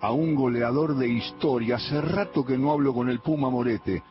a 0.00 0.12
un 0.12 0.34
goleador 0.34 0.94
de 0.96 1.08
historia. 1.08 1.76
Hace 1.76 2.00
rato 2.00 2.44
que 2.44 2.56
no 2.56 2.72
hablo 2.72 2.94
con 2.94 3.08
el 3.08 3.20
Puma 3.20 3.50
Morete. 3.50 4.02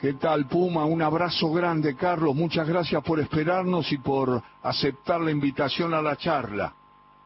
¿Qué 0.00 0.14
tal, 0.14 0.46
Puma? 0.46 0.84
Un 0.84 1.00
abrazo 1.02 1.50
grande, 1.52 1.96
Carlos. 1.96 2.34
Muchas 2.34 2.68
gracias 2.68 3.02
por 3.02 3.18
esperarnos 3.18 3.90
y 3.92 3.98
por 3.98 4.42
aceptar 4.62 5.20
la 5.20 5.30
invitación 5.30 5.94
a 5.94 6.02
la 6.02 6.16
charla. 6.16 6.74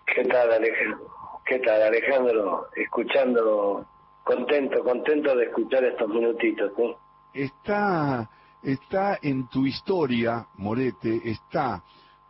¿Qué 0.06 0.24
tal, 0.24 0.52
Alejandro? 0.52 1.10
¿Qué 1.44 1.58
tal, 1.58 1.82
Alejandro? 1.82 2.68
Escuchando, 2.76 3.86
contento, 4.22 4.84
contento 4.84 5.34
de 5.34 5.46
escuchar 5.46 5.84
estos 5.84 6.08
minutitos. 6.08 6.70
¿sí? 6.76 6.94
Está, 7.34 8.30
está 8.62 9.18
en 9.20 9.48
tu 9.48 9.66
historia, 9.66 10.46
Morete, 10.58 11.20
está 11.24 11.82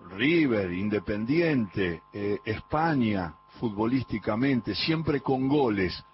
River, 0.08 0.72
Independiente, 0.72 2.02
eh, 2.12 2.38
España, 2.44 3.34
futbolísticamente, 3.58 4.74
siempre 4.74 5.20
con 5.20 5.48
goles, 5.48 6.04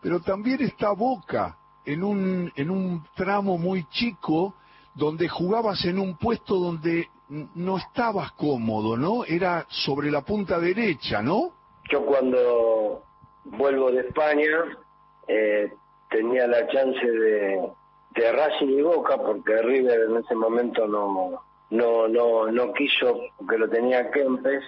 pero 0.00 0.20
también 0.20 0.62
está 0.62 0.92
Boca 0.92 1.56
en 1.84 2.02
un, 2.02 2.52
en 2.56 2.70
un 2.70 3.04
tramo 3.14 3.58
muy 3.58 3.84
chico 3.90 4.54
donde 4.94 5.28
jugabas 5.28 5.84
en 5.84 5.98
un 5.98 6.16
puesto 6.16 6.56
donde 6.56 7.08
no 7.54 7.78
estabas 7.78 8.32
cómodo, 8.32 8.96
¿no? 8.96 9.24
Era 9.24 9.66
sobre 9.68 10.10
la 10.10 10.22
punta 10.22 10.58
derecha, 10.58 11.22
¿no? 11.22 11.52
Yo 11.90 12.04
cuando 12.04 13.02
vuelvo 13.44 13.90
de 13.92 14.00
España 14.00 14.78
eh, 15.28 15.72
tenía 16.10 16.46
la 16.46 16.66
chance 16.68 17.06
de, 17.06 17.70
de 18.14 18.32
Racing 18.32 18.78
y 18.78 18.82
Boca 18.82 19.16
porque 19.16 19.62
River 19.62 20.10
en 20.10 20.16
ese 20.16 20.34
momento 20.34 20.86
no 20.86 21.42
no 21.70 22.08
no 22.08 22.50
no 22.50 22.72
quiso 22.72 23.16
porque 23.38 23.58
lo 23.58 23.68
tenía 23.68 24.10
Kempes 24.10 24.64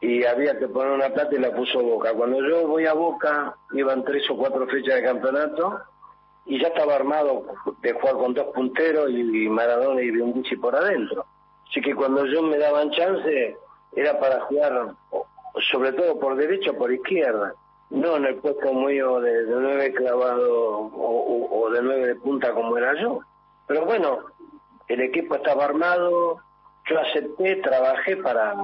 y 0.00 0.24
había 0.24 0.58
que 0.58 0.68
poner 0.68 0.92
una 0.92 1.08
plata 1.10 1.34
y 1.34 1.38
la 1.38 1.54
puso 1.54 1.82
Boca. 1.82 2.12
Cuando 2.12 2.40
yo 2.46 2.66
voy 2.66 2.86
a 2.86 2.92
Boca 2.92 3.56
iban 3.72 4.04
tres 4.04 4.28
o 4.30 4.36
cuatro 4.36 4.66
fechas 4.66 4.96
de 4.96 5.02
campeonato 5.02 5.80
y 6.46 6.60
ya 6.60 6.68
estaba 6.68 6.94
armado 6.94 7.46
de 7.80 7.92
jugar 7.92 8.14
con 8.16 8.34
dos 8.34 8.46
punteros 8.54 9.10
y, 9.10 9.48
Maradona 9.48 10.02
y 10.02 10.10
Biondisi 10.10 10.56
por 10.56 10.76
adentro. 10.76 11.24
Así 11.68 11.80
que 11.80 11.94
cuando 11.94 12.26
yo 12.26 12.42
me 12.42 12.58
daban 12.58 12.90
chance 12.90 13.56
era 13.96 14.18
para 14.18 14.40
jugar 14.42 14.94
sobre 15.70 15.92
todo 15.92 16.18
por 16.18 16.36
derecha 16.36 16.72
o 16.72 16.76
por 16.76 16.92
izquierda, 16.92 17.54
no 17.90 18.16
en 18.16 18.26
el 18.26 18.36
puesto 18.36 18.72
mío 18.72 19.20
de, 19.20 19.44
nueve 19.46 19.92
clavado 19.94 20.90
o, 20.92 21.70
de 21.70 21.82
nueve 21.82 22.06
de 22.08 22.14
punta 22.16 22.52
como 22.52 22.76
era 22.76 23.00
yo. 23.00 23.20
Pero 23.66 23.86
bueno, 23.86 24.18
el 24.88 25.00
equipo 25.00 25.36
estaba 25.36 25.64
armado, 25.64 26.38
yo 26.86 27.00
acepté, 27.00 27.56
trabajé 27.56 28.16
para, 28.16 28.56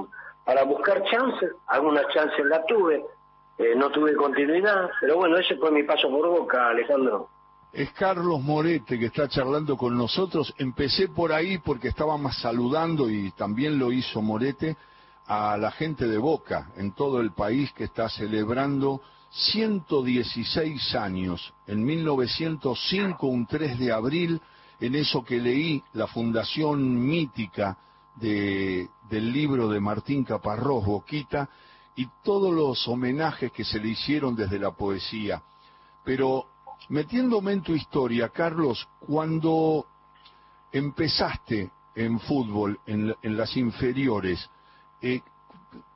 para 0.45 0.63
buscar 0.63 1.03
chances, 1.03 1.51
algunas 1.67 2.07
chances 2.13 2.45
las 2.45 2.65
tuve, 2.65 3.03
eh, 3.57 3.75
no 3.75 3.89
tuve 3.91 4.15
continuidad, 4.15 4.89
pero 4.99 5.17
bueno, 5.17 5.37
ese 5.37 5.55
fue 5.57 5.71
mi 5.71 5.83
paso 5.83 6.09
por 6.09 6.27
boca, 6.27 6.69
Alejandro. 6.69 7.29
Es 7.71 7.91
Carlos 7.93 8.41
Morete 8.41 8.99
que 8.99 9.05
está 9.05 9.29
charlando 9.29 9.77
con 9.77 9.97
nosotros. 9.97 10.53
Empecé 10.57 11.07
por 11.07 11.31
ahí 11.31 11.57
porque 11.59 11.87
estábamos 11.87 12.37
saludando 12.37 13.09
y 13.09 13.31
también 13.31 13.79
lo 13.79 13.93
hizo 13.93 14.21
Morete 14.21 14.75
a 15.27 15.55
la 15.57 15.71
gente 15.71 16.05
de 16.05 16.17
Boca 16.17 16.71
en 16.75 16.93
todo 16.93 17.21
el 17.21 17.31
país 17.31 17.71
que 17.71 17.85
está 17.85 18.09
celebrando 18.09 19.01
116 19.29 20.95
años. 20.95 21.53
En 21.65 21.85
1905, 21.85 23.27
un 23.27 23.47
3 23.47 23.79
de 23.79 23.91
abril, 23.93 24.41
en 24.81 24.95
eso 24.95 25.23
que 25.23 25.39
leí, 25.39 25.81
la 25.93 26.07
fundación 26.07 27.07
mítica 27.07 27.77
de, 28.15 28.89
del 29.09 29.31
libro 29.31 29.67
de 29.67 29.79
Martín 29.79 30.23
Caparrós, 30.23 30.85
Boquita, 30.85 31.49
y 31.95 32.07
todos 32.23 32.53
los 32.53 32.87
homenajes 32.87 33.51
que 33.51 33.63
se 33.63 33.79
le 33.79 33.89
hicieron 33.89 34.35
desde 34.35 34.59
la 34.59 34.71
poesía. 34.71 35.41
Pero 36.03 36.45
metiéndome 36.89 37.53
en 37.53 37.61
tu 37.61 37.73
historia, 37.73 38.29
Carlos, 38.29 38.87
cuando 38.99 39.85
empezaste 40.71 41.69
en 41.95 42.19
fútbol, 42.19 42.79
en, 42.85 43.13
las 43.21 43.55
inferiores, 43.57 44.49
eh, 45.01 45.21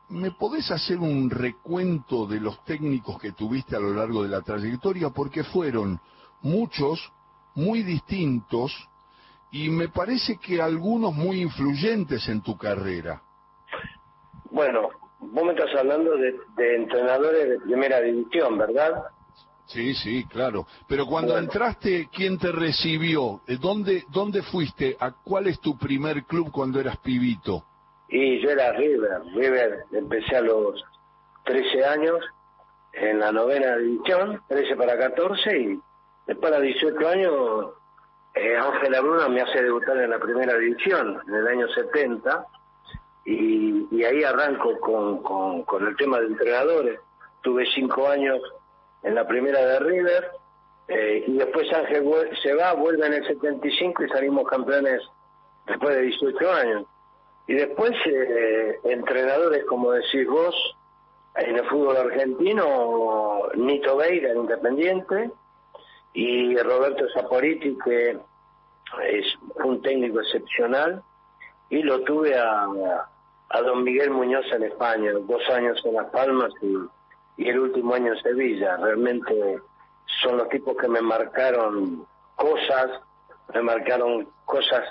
¿me 0.09 0.31
podés 0.31 0.69
hacer 0.71 0.99
un 0.99 1.29
recuento 1.29 2.27
de 2.27 2.39
los 2.39 2.63
técnicos 2.65 3.19
que 3.19 3.31
tuviste 3.31 3.75
a 3.75 3.79
lo 3.79 3.93
largo 3.93 4.23
de 4.23 4.29
la 4.29 4.41
trayectoria? 4.41 5.09
Porque 5.09 5.43
fueron 5.43 5.99
muchos, 6.41 6.99
muy 7.55 7.83
distintos, 7.83 8.73
y 9.51 9.69
me 9.69 9.89
parece 9.89 10.37
que 10.37 10.61
algunos 10.61 11.13
muy 11.13 11.41
influyentes 11.41 12.27
en 12.27 12.41
tu 12.41 12.57
carrera. 12.57 13.21
Bueno, 14.51 14.89
vos 15.19 15.45
me 15.45 15.53
estás 15.53 15.73
hablando 15.77 16.15
de, 16.17 16.35
entrenadores 16.75 17.49
de 17.49 17.59
primera 17.59 18.01
división, 18.01 18.57
¿verdad? 18.57 19.03
Sí, 19.65 19.93
sí, 19.95 20.25
claro. 20.25 20.67
Pero 20.87 21.05
cuando 21.05 21.37
entraste, 21.37 22.07
¿quién 22.11 22.37
te 22.37 22.51
recibió? 22.51 23.41
¿Dónde, 23.59 24.03
¿Dónde 24.09 24.43
fuiste? 24.43 24.95
¿A 24.99 25.11
cuál 25.11 25.47
es 25.47 25.59
tu 25.59 25.77
primer 25.77 26.23
club 26.25 26.51
cuando 26.51 26.79
eras 26.79 26.97
pibito? 26.97 27.65
Y 28.09 28.41
yo 28.41 28.51
era 28.51 28.73
River. 28.73 29.23
River 29.33 29.85
empecé 29.91 30.35
a 30.35 30.41
los 30.41 30.83
13 31.45 31.85
años 31.85 32.19
en 32.93 33.19
la 33.19 33.31
novena 33.31 33.77
división, 33.77 34.41
13 34.47 34.75
para 34.75 34.97
14, 34.97 35.57
y 35.57 35.79
después 36.27 36.53
a 36.53 36.59
los 36.59 36.65
18 36.65 37.07
años 37.07 37.33
eh, 38.35 38.57
Ángela 38.57 38.99
Bruna 38.99 39.29
me 39.29 39.41
hace 39.41 39.63
debutar 39.63 39.97
en 39.97 40.09
la 40.09 40.19
primera 40.19 40.57
división 40.57 41.21
en 41.25 41.33
el 41.33 41.47
año 41.47 41.67
70 41.69 42.45
y, 43.23 44.03
ahí 44.03 44.23
arranco 44.23 44.77
con, 44.79 45.63
con, 45.63 45.87
el 45.87 45.95
tema 45.95 46.19
de 46.19 46.27
entrenadores. 46.27 46.99
Tuve 47.41 47.65
cinco 47.73 48.07
años 48.07 48.41
en 49.03 49.15
la 49.15 49.25
primera 49.25 49.59
de 49.59 49.79
River 49.79 50.31
eh, 50.89 51.23
y 51.25 51.37
después 51.37 51.71
Ángel 51.73 52.05
se 52.43 52.53
va, 52.53 52.73
vuelve 52.73 53.07
en 53.07 53.13
el 53.13 53.25
75 53.25 54.03
y 54.03 54.09
salimos 54.09 54.47
campeones 54.47 55.01
después 55.65 55.95
de 55.95 56.01
18 56.01 56.51
años. 56.51 56.85
Y 57.47 57.53
después 57.53 57.91
eh, 58.05 58.79
entrenadores, 58.83 59.63
como 59.65 59.91
decís 59.91 60.27
vos, 60.27 60.55
en 61.35 61.55
el 61.55 61.65
fútbol 61.67 61.97
argentino, 61.97 63.49
Nito 63.55 63.95
Veira, 63.95 64.33
Independiente, 64.33 65.31
y 66.15 66.57
Roberto 66.57 67.07
Saporiti, 67.09 67.77
que 67.83 68.17
es 69.03 69.25
un 69.63 69.81
técnico 69.81 70.21
excepcional, 70.21 71.03
y 71.69 71.83
lo 71.83 72.01
tuve 72.01 72.37
a, 72.37 72.67
a 73.49 73.61
don 73.61 73.83
Miguel 73.83 74.11
Muñoz 74.11 74.45
en 74.53 74.63
España, 74.63 75.11
dos 75.27 75.47
años 75.49 75.81
en 75.83 75.95
Las 75.95 76.09
Palmas 76.11 76.53
y, 76.61 76.73
y 77.43 77.49
el 77.49 77.59
último 77.59 77.93
año 77.93 78.13
en 78.13 78.21
Sevilla. 78.21 78.77
Realmente 78.77 79.59
son 80.21 80.37
los 80.37 80.47
tipos 80.47 80.77
que 80.77 80.87
me 80.87 81.01
marcaron 81.01 82.07
cosas, 82.35 82.91
me 83.53 83.61
marcaron 83.61 84.29
cosas 84.45 84.87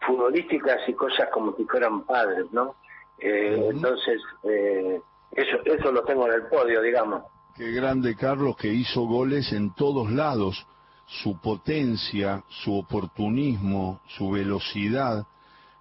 futbolísticas 0.00 0.88
y 0.88 0.94
cosas 0.94 1.28
como 1.30 1.54
si 1.54 1.64
fueran 1.66 2.02
padres, 2.02 2.46
¿no? 2.50 2.74
Eh, 3.20 3.68
entonces, 3.70 4.20
eh, 4.42 5.00
eso, 5.32 5.58
eso 5.64 5.92
lo 5.92 6.02
tengo 6.02 6.26
en 6.26 6.34
el 6.34 6.46
podio, 6.46 6.82
digamos. 6.82 7.22
Qué 7.58 7.72
grande 7.72 8.14
Carlos 8.14 8.56
que 8.56 8.72
hizo 8.72 9.02
goles 9.02 9.52
en 9.52 9.74
todos 9.74 10.12
lados. 10.12 10.64
Su 11.08 11.40
potencia, 11.40 12.44
su 12.48 12.72
oportunismo, 12.72 14.00
su 14.16 14.30
velocidad 14.30 15.26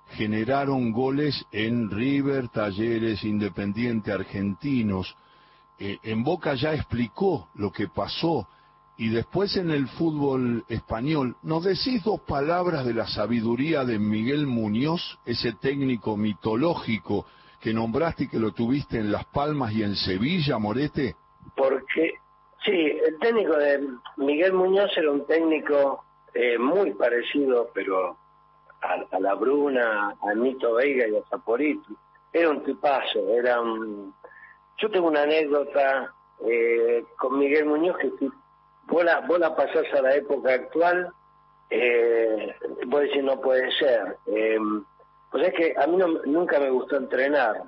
generaron 0.09 0.91
goles 0.91 1.45
en 1.51 1.91
River, 1.91 2.49
Talleres, 2.49 3.23
Independiente, 3.23 4.11
Argentinos. 4.11 5.15
Eh, 5.77 5.99
en 6.01 6.23
Boca 6.23 6.55
ya 6.55 6.73
explicó 6.73 7.49
lo 7.53 7.71
que 7.71 7.87
pasó 7.87 8.47
y 8.97 9.09
después 9.09 9.55
en 9.55 9.69
el 9.69 9.87
fútbol 9.87 10.65
español, 10.69 11.37
¿nos 11.43 11.63
decís 11.63 12.03
dos 12.03 12.21
palabras 12.21 12.87
de 12.87 12.95
la 12.95 13.05
sabiduría 13.05 13.85
de 13.85 13.99
Miguel 13.99 14.47
Muñoz, 14.47 15.19
ese 15.27 15.53
técnico 15.53 16.17
mitológico 16.17 17.27
que 17.61 17.71
nombraste 17.71 18.23
y 18.23 18.27
que 18.29 18.39
lo 18.39 18.51
tuviste 18.51 18.97
en 18.97 19.11
Las 19.11 19.25
Palmas 19.25 19.73
y 19.73 19.83
en 19.83 19.95
Sevilla, 19.95 20.57
Morete? 20.57 21.15
Porque, 21.55 22.15
sí, 22.63 22.99
el 23.05 23.17
técnico 23.19 23.55
de 23.55 23.87
Miguel 24.17 24.53
Muñoz 24.53 24.95
era 24.97 25.11
un 25.11 25.25
técnico 25.25 26.03
eh, 26.33 26.57
muy 26.57 26.93
parecido, 26.93 27.69
pero 27.73 28.17
a, 28.81 29.19
la 29.19 29.33
Bruna, 29.35 30.15
a 30.21 30.33
Nito 30.33 30.75
Veiga 30.75 31.07
y 31.07 31.15
a 31.15 31.23
Zaporito. 31.29 31.89
Era 32.31 32.49
un 32.49 32.63
tipazo, 32.63 33.19
era 33.33 33.61
un... 33.61 34.13
Yo 34.77 34.91
tengo 34.91 35.07
una 35.07 35.23
anécdota 35.23 36.13
eh, 36.45 37.03
con 37.17 37.39
Miguel 37.39 37.65
Muñoz 37.65 37.97
que 37.97 38.11
vos 38.87 39.03
la, 39.03 39.21
vos 39.21 39.39
la 39.39 39.55
pasás 39.55 39.91
a 39.93 40.01
la 40.01 40.15
época 40.15 40.53
actual, 40.53 41.11
eh, 41.69 42.55
vos 42.85 43.01
decís 43.01 43.23
no 43.23 43.39
puede 43.41 43.71
ser. 43.71 44.17
Eh, 44.27 44.59
pues 45.31 45.47
es 45.47 45.53
que 45.53 45.75
a 45.77 45.87
mí 45.87 45.97
nunca 46.25 46.59
me 46.59 46.69
gustó 46.69 46.97
entrenar. 46.97 47.63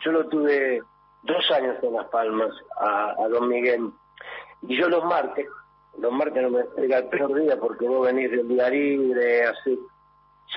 Yo 0.00 0.12
lo 0.12 0.28
tuve 0.28 0.82
dos 1.24 1.50
años 1.50 1.76
en 1.82 1.92
Las 1.94 2.06
Palmas 2.08 2.50
a, 2.76 3.14
don 3.28 3.48
Miguel. 3.48 3.90
Y 4.62 4.76
yo 4.76 4.88
los 4.88 5.04
martes, 5.04 5.46
los 5.98 6.12
martes 6.12 6.42
no 6.42 6.50
me 6.50 6.64
pega 6.64 6.98
el 6.98 7.08
peor 7.08 7.34
día 7.34 7.58
porque 7.58 7.86
vos 7.86 8.06
venís 8.06 8.30
del 8.30 8.48
día 8.48 8.70
libre, 8.70 9.44
así, 9.44 9.78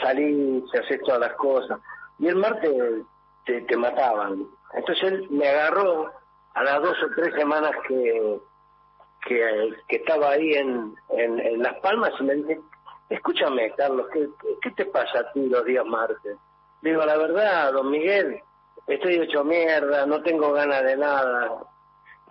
salís, 0.01 0.63
haces 0.75 1.01
todas 1.01 1.19
las 1.19 1.33
cosas. 1.33 1.79
Y 2.19 2.27
el 2.27 2.35
martes 2.35 2.71
te, 3.45 3.61
te 3.61 3.77
mataban. 3.77 4.47
Entonces 4.73 5.03
él 5.03 5.27
me 5.29 5.47
agarró 5.47 6.11
a 6.53 6.63
las 6.63 6.81
dos 6.81 6.97
o 7.03 7.07
tres 7.15 7.33
semanas 7.35 7.71
que 7.87 8.39
que, 9.27 9.73
estaba 9.89 10.31
ahí 10.31 10.53
en, 10.53 10.95
en, 11.09 11.61
Las 11.61 11.75
Palmas 11.79 12.11
y 12.19 12.23
me 12.23 12.35
dice, 12.35 12.59
escúchame, 13.09 13.71
Carlos, 13.75 14.07
¿qué, 14.13 14.27
¿qué, 14.61 14.71
te 14.71 14.85
pasa 14.85 15.19
a 15.19 15.31
ti 15.31 15.47
los 15.47 15.65
días 15.65 15.85
martes? 15.85 16.37
Digo, 16.81 17.05
la 17.05 17.17
verdad, 17.17 17.73
don 17.73 17.91
Miguel, 17.91 18.41
estoy 18.87 19.15
hecho 19.15 19.43
mierda, 19.43 20.05
no 20.05 20.21
tengo 20.21 20.53
ganas 20.53 20.83
de 20.83 20.97
nada, 20.97 21.51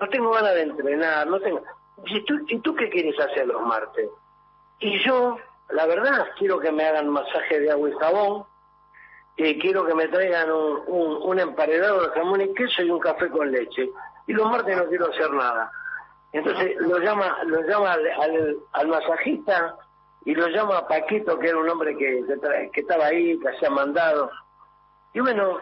no 0.00 0.08
tengo 0.08 0.30
ganas 0.30 0.54
de 0.54 0.62
entrenar, 0.62 1.26
no 1.26 1.40
tengo... 1.40 1.62
¿Y 2.04 2.24
tú, 2.24 2.38
¿Y 2.48 2.58
tú 2.60 2.74
qué 2.74 2.90
quieres 2.90 3.18
hacer 3.18 3.46
los 3.46 3.62
martes? 3.62 4.08
Y 4.80 5.02
yo, 5.04 5.38
la 5.70 5.86
verdad, 5.86 6.26
quiero 6.38 6.58
que 6.60 6.70
me 6.70 6.84
hagan 6.84 7.08
masaje 7.08 7.60
de 7.60 7.70
agua 7.70 7.88
y 7.88 7.92
jabón, 7.92 8.44
y 9.36 9.58
quiero 9.58 9.84
que 9.86 9.94
me 9.94 10.08
traigan 10.08 10.50
un, 10.50 10.82
un, 10.86 11.22
un 11.22 11.38
emparedado 11.38 12.02
de 12.02 12.08
jamón 12.10 12.40
y 12.40 12.54
queso 12.54 12.82
y 12.82 12.90
un 12.90 12.98
café 12.98 13.28
con 13.28 13.50
leche. 13.50 13.90
Y 14.26 14.32
los 14.32 14.50
martes 14.50 14.76
no 14.76 14.86
quiero 14.86 15.10
hacer 15.10 15.30
nada. 15.30 15.70
Entonces 16.32 16.76
lo 16.80 16.98
llama, 16.98 17.38
lo 17.44 17.62
llama 17.62 17.92
al, 17.92 18.56
al, 18.72 18.88
masajista 18.88 19.76
y 20.24 20.34
lo 20.34 20.48
llama 20.48 20.78
a 20.78 20.88
Paquito, 20.88 21.38
que 21.38 21.48
era 21.48 21.58
un 21.58 21.68
hombre 21.68 21.96
que, 21.96 22.24
que, 22.72 22.80
estaba 22.80 23.06
ahí, 23.06 23.38
que 23.38 23.48
hacía 23.48 23.70
mandado. 23.70 24.30
Y 25.12 25.20
bueno, 25.20 25.60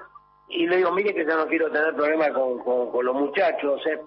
y 0.48 0.66
le 0.66 0.76
digo, 0.76 0.92
mire 0.92 1.14
que 1.14 1.24
yo 1.24 1.36
no 1.36 1.46
quiero 1.46 1.70
tener 1.70 1.94
problemas 1.94 2.30
con, 2.32 2.58
con, 2.90 3.04
los 3.04 3.14
muchachos, 3.14 3.80
¿eh? 3.86 4.00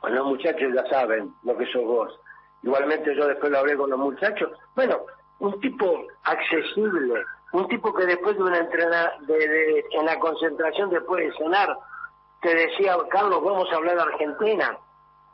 Con 0.00 0.14
los 0.14 0.26
muchachos 0.26 0.72
ya 0.74 0.84
saben 0.86 1.32
lo 1.42 1.56
que 1.56 1.66
sos 1.66 1.84
vos. 1.84 2.18
Igualmente 2.62 3.14
yo 3.14 3.26
después 3.26 3.50
lo 3.52 3.58
hablé 3.58 3.76
con 3.76 3.90
los 3.90 3.98
muchachos. 3.98 4.50
Bueno, 4.74 5.00
un 5.40 5.60
tipo 5.60 6.04
accesible, 6.24 7.24
un 7.52 7.68
tipo 7.68 7.92
que 7.94 8.06
después 8.06 8.36
de 8.36 8.42
una 8.42 8.58
entrenada, 8.58 9.14
de, 9.20 9.84
en 9.90 10.06
la 10.06 10.18
concentración 10.18 10.90
después 10.90 11.24
de 11.24 11.36
cenar, 11.36 11.76
te 12.40 12.54
decía, 12.54 12.96
Carlos, 13.10 13.42
vamos 13.42 13.68
a 13.72 13.76
hablar 13.76 13.96
de 13.96 14.02
Argentina. 14.02 14.78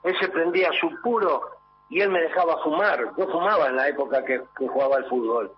Él 0.02 0.16
se 0.20 0.28
prendía 0.28 0.70
su 0.80 0.90
puro 1.02 1.42
y 1.88 2.00
él 2.00 2.10
me 2.10 2.20
dejaba 2.20 2.62
fumar. 2.62 3.12
Yo 3.16 3.26
fumaba 3.28 3.68
en 3.68 3.76
la 3.76 3.88
época 3.88 4.24
que, 4.24 4.40
jugaba 4.56 4.96
al 4.96 5.08
fútbol. 5.08 5.50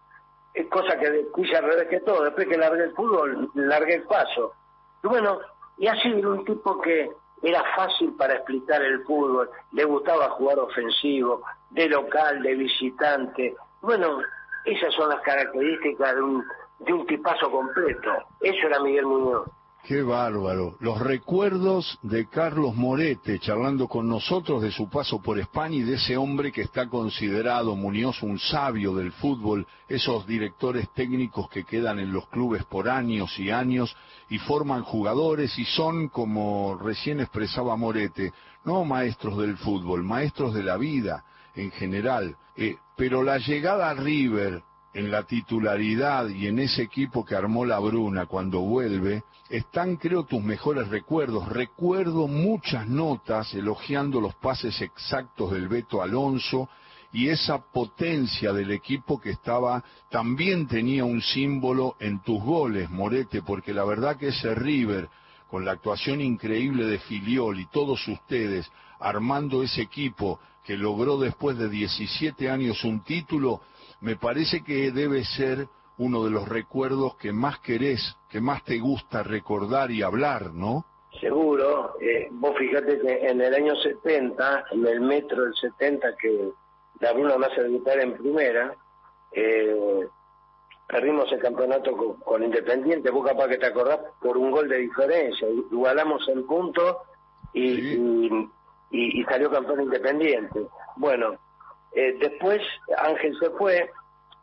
Es 0.55 0.67
cosa 0.69 0.97
que 0.99 1.27
quise 1.35 1.57
al 1.57 1.65
revés 1.65 1.89
que 1.89 2.01
todo. 2.01 2.25
Después 2.25 2.49
que 2.49 2.57
largué 2.57 2.85
el 2.85 2.95
fútbol, 2.95 3.51
largué 3.55 3.95
el 3.97 4.03
paso. 4.05 4.55
Y 5.03 5.09
bueno, 5.09 5.39
y 5.79 5.87
así 5.87 6.09
era 6.09 6.29
un 6.29 6.45
tipo 6.45 6.81
que 6.81 7.11
era 7.43 7.63
fácil 7.75 8.15
para 8.17 8.35
explicar 8.35 8.83
el 8.83 9.03
fútbol, 9.05 9.51
le 9.73 9.85
gustaba 9.85 10.31
jugar 10.31 10.59
ofensivo, 10.59 11.43
de 11.71 11.89
local, 11.89 12.43
de 12.43 12.55
visitante. 12.55 13.57
Bueno, 13.81 14.19
esas 14.65 14.93
son 14.95 15.09
las 15.09 15.21
características 15.23 16.15
de 16.15 16.23
un, 16.23 16.45
de 16.81 16.93
un 16.93 17.07
tipazo 17.07 17.51
completo. 17.51 18.11
Eso 18.41 18.67
era 18.67 18.81
Miguel 18.81 19.07
Muñoz. 19.07 19.49
Qué 19.85 20.03
bárbaro. 20.03 20.77
Los 20.81 21.01
recuerdos 21.01 21.99
de 22.03 22.29
Carlos 22.29 22.77
Morete 22.77 23.39
charlando 23.39 23.89
con 23.89 24.09
nosotros 24.09 24.63
de 24.63 24.71
su 24.71 24.89
paso 24.89 25.21
por 25.21 25.39
España 25.39 25.77
y 25.77 25.83
de 25.83 25.95
ese 25.95 26.17
hombre 26.17 26.53
que 26.53 26.61
está 26.61 26.89
considerado, 26.89 27.75
Muñoz, 27.75 28.23
un 28.23 28.39
sabio 28.39 28.95
del 28.95 29.11
fútbol, 29.13 29.67
esos 29.89 30.27
directores 30.27 30.93
técnicos 30.95 31.49
que 31.49 31.65
quedan 31.65 31.99
en 31.99 32.13
los 32.13 32.29
clubes 32.29 32.65
por 32.67 32.89
años 32.89 33.37
y 33.39 33.51
años 33.51 33.97
y 34.29 34.39
forman 34.39 34.83
jugadores 34.83 35.59
y 35.59 35.65
son, 35.65 36.09
como 36.09 36.77
recién 36.77 37.21
expresaba 37.21 37.75
Morete, 37.75 38.33
no 38.65 38.85
maestros 38.85 39.39
del 39.39 39.57
fútbol, 39.57 40.05
maestros 40.05 40.55
de 40.55 40.63
la 40.63 40.77
vida 40.77 41.25
en 41.57 41.71
general. 41.73 42.37
Eh, 42.57 42.77
pero 42.97 43.23
la 43.23 43.39
llegada 43.39 43.91
a 43.91 43.95
River 43.95 44.63
en 44.93 45.11
la 45.11 45.23
titularidad 45.23 46.29
y 46.29 46.47
en 46.47 46.59
ese 46.59 46.83
equipo 46.83 47.25
que 47.25 47.37
armó 47.37 47.65
la 47.65 47.79
Bruna 47.79 48.27
cuando 48.27 48.61
vuelve, 48.61 49.23
están 49.49 49.97
creo 49.97 50.25
tus 50.25 50.43
mejores 50.43 50.89
recuerdos. 50.89 51.49
Recuerdo 51.49 52.27
muchas 52.27 52.89
notas 52.89 53.55
elogiando 53.55 54.21
los 54.21 54.35
pases 54.37 54.81
exactos 54.81 55.53
del 55.53 55.69
Beto 55.69 56.03
Alonso 56.03 56.69
y 57.13 57.29
esa 57.29 57.59
potencia 57.59 58.53
del 58.53 58.71
equipo 58.71 59.21
que 59.21 59.31
estaba, 59.31 59.83
también 60.11 60.67
tenía 60.69 61.05
un 61.05 61.21
símbolo 61.21 61.97
en 61.99 62.23
tus 62.23 62.41
goles, 62.43 62.89
Morete, 62.91 63.43
porque 63.43 63.75
la 63.75 63.85
verdad 63.85 64.17
que 64.17 64.29
ese 64.29 64.55
River, 64.55 65.09
con 65.49 65.65
la 65.65 65.73
actuación 65.73 66.21
increíble 66.21 66.87
de 66.87 67.01
Filiol 67.01 67.59
y 67.59 67.67
todos 67.67 68.07
ustedes, 68.07 68.71
armando 69.01 69.63
ese 69.63 69.83
equipo 69.83 70.39
que 70.65 70.77
logró 70.77 71.19
después 71.19 71.59
de 71.59 71.69
17 71.69 72.49
años 72.49 72.85
un 72.85 73.03
título, 73.03 73.61
me 74.01 74.17
parece 74.17 74.63
que 74.63 74.91
debe 74.91 75.25
ser 75.25 75.69
uno 75.99 76.25
de 76.25 76.31
los 76.31 76.49
recuerdos 76.49 77.17
que 77.17 77.33
más 77.33 77.59
querés, 77.61 78.17
que 78.31 78.41
más 78.41 78.65
te 78.65 78.79
gusta 78.79 79.23
recordar 79.23 79.91
y 79.91 80.03
hablar, 80.03 80.53
¿no? 80.55 80.87
Seguro. 81.21 81.97
Eh, 82.01 82.29
vos 82.31 82.57
fíjate 82.57 82.99
que 83.01 83.27
en 83.29 83.41
el 83.41 83.55
año 83.55 83.75
70, 83.77 84.65
en 84.71 84.87
el 84.87 85.01
metro 85.03 85.45
del 85.45 85.55
70, 85.55 86.17
que 86.17 86.51
la 87.01 87.13
Bruna 87.13 87.37
más 87.37 87.51
a 87.59 87.63
debutar 87.63 87.99
en 87.99 88.15
primera, 88.15 88.75
eh, 89.33 90.07
perdimos 90.89 91.31
el 91.33 91.41
campeonato 91.41 91.95
con, 92.25 92.43
Independiente, 92.43 93.11
vos 93.11 93.27
capaz 93.27 93.49
que 93.49 93.59
te 93.59 93.67
acordás, 93.67 94.01
por 94.23 94.39
un 94.39 94.51
gol 94.51 94.69
de 94.69 94.79
diferencia. 94.79 95.49
Igualamos 95.49 96.27
el 96.29 96.45
punto 96.45 97.03
y, 97.53 98.49
y 98.91 99.25
salió 99.25 99.51
campeón 99.51 99.83
Independiente. 99.83 100.67
Bueno, 100.97 101.37
eh, 101.93 102.17
después 102.21 102.61
Ángel 102.99 103.37
se 103.39 103.51
fue, 103.51 103.91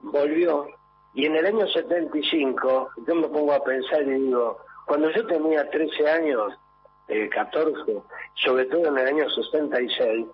volvió, 0.02 0.68
y 1.14 1.26
en 1.26 1.36
el 1.36 1.46
año 1.46 1.68
75 1.68 2.90
yo 3.08 3.16
me 3.16 3.28
pongo 3.28 3.54
a 3.54 3.64
pensar 3.64 4.04
y 4.04 4.12
digo, 4.12 4.60
cuando 4.86 5.10
yo 5.12 5.26
tenía 5.26 5.70
13 5.70 6.10
años, 6.10 6.54
eh, 7.08 7.30
14, 7.30 8.02
sobre 8.36 8.66
todo 8.66 8.88
en 8.88 8.98
el 8.98 9.08
año 9.08 9.30
66, 9.30 10.28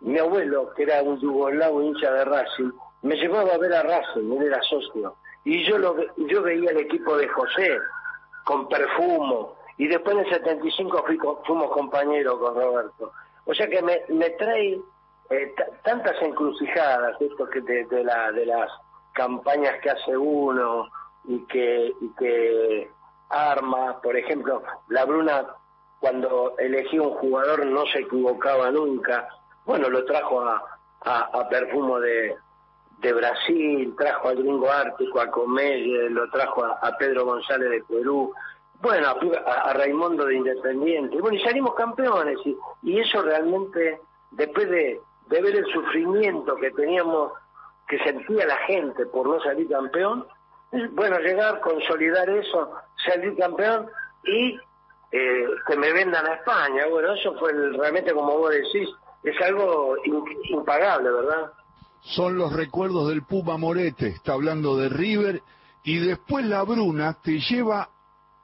mi 0.00 0.18
abuelo, 0.18 0.72
que 0.74 0.84
era 0.84 1.02
un 1.02 1.20
yugoslavo 1.20 1.82
hincha 1.82 2.12
de 2.12 2.24
Racing, 2.24 2.70
me 3.02 3.16
llevaba 3.16 3.54
a 3.54 3.58
ver 3.58 3.72
a 3.74 3.82
Racing, 3.82 4.32
él 4.32 4.46
era 4.46 4.62
socio, 4.62 5.16
y 5.44 5.64
yo, 5.64 5.78
lo, 5.78 5.96
yo 6.16 6.42
veía 6.42 6.70
el 6.70 6.78
equipo 6.78 7.16
de 7.16 7.28
José 7.28 7.78
con 8.44 8.68
perfumo, 8.68 9.56
y 9.78 9.88
después 9.88 10.16
en 10.16 10.24
el 10.24 10.30
75 10.30 11.04
fuimos 11.44 11.70
compañeros 11.70 12.38
con 12.38 12.54
Roberto. 12.54 13.12
O 13.44 13.54
sea 13.54 13.66
que 13.68 13.82
me, 13.82 14.00
me 14.08 14.30
trae 14.30 14.80
eh, 15.32 15.54
tantas 15.82 16.20
encrucijadas 16.20 17.20
esto 17.20 17.48
que 17.48 17.60
de, 17.62 18.04
la, 18.04 18.32
de 18.32 18.46
las 18.46 18.70
campañas 19.14 19.80
que 19.82 19.90
hace 19.90 20.16
uno 20.16 20.88
y 21.24 21.44
que, 21.46 21.92
y 22.00 22.08
que 22.18 22.90
arma, 23.30 24.00
por 24.02 24.16
ejemplo, 24.16 24.62
la 24.88 25.04
Bruna 25.04 25.46
cuando 26.00 26.54
elegía 26.58 27.00
un 27.00 27.14
jugador 27.14 27.64
no 27.64 27.86
se 27.86 28.00
equivocaba 28.00 28.70
nunca, 28.70 29.28
bueno, 29.64 29.88
lo 29.88 30.04
trajo 30.04 30.42
a, 30.42 30.62
a, 31.04 31.48
Perfumo 31.48 32.00
de, 32.00 32.34
de 32.98 33.12
Brasil, 33.12 33.94
trajo 33.96 34.28
al 34.28 34.36
gringo 34.36 34.70
ártico, 34.70 35.20
a 35.20 35.30
Comelle, 35.30 36.10
lo 36.10 36.28
trajo 36.30 36.64
a, 36.64 36.96
Pedro 36.98 37.24
González 37.24 37.70
de 37.70 37.84
Perú, 37.84 38.34
bueno, 38.80 39.14
a, 39.46 39.72
Raimundo 39.72 40.26
de 40.26 40.34
Independiente, 40.34 41.20
bueno, 41.20 41.36
y 41.38 41.42
salimos 41.42 41.74
campeones, 41.74 42.38
y, 42.44 42.56
y 42.82 42.98
eso 42.98 43.22
realmente, 43.22 44.00
después 44.32 44.68
de, 44.68 45.00
de 45.28 45.42
ver 45.42 45.56
el 45.56 45.66
sufrimiento 45.72 46.56
que 46.56 46.70
teníamos, 46.70 47.32
que 47.88 47.98
sentía 47.98 48.46
la 48.46 48.58
gente 48.66 49.06
por 49.06 49.28
no 49.28 49.40
salir 49.40 49.68
campeón, 49.68 50.26
bueno, 50.92 51.18
llegar, 51.18 51.60
consolidar 51.60 52.28
eso, 52.30 52.70
salir 53.04 53.36
campeón 53.36 53.88
y 54.24 54.58
eh, 55.12 55.46
que 55.66 55.76
me 55.76 55.92
vendan 55.92 56.26
a 56.26 56.34
España. 56.34 56.86
Bueno, 56.90 57.12
eso 57.12 57.34
fue 57.38 57.52
realmente, 57.52 58.14
como 58.14 58.38
vos 58.38 58.50
decís, 58.50 58.88
es 59.22 59.40
algo 59.42 59.96
impagable, 60.50 61.10
¿verdad? 61.10 61.52
Son 62.00 62.36
los 62.36 62.52
recuerdos 62.52 63.08
del 63.08 63.22
Puma 63.22 63.56
Morete, 63.58 64.08
está 64.08 64.32
hablando 64.32 64.76
de 64.76 64.88
River, 64.88 65.42
y 65.84 65.98
después 65.98 66.44
la 66.46 66.62
Bruna 66.62 67.16
te 67.22 67.38
lleva 67.38 67.88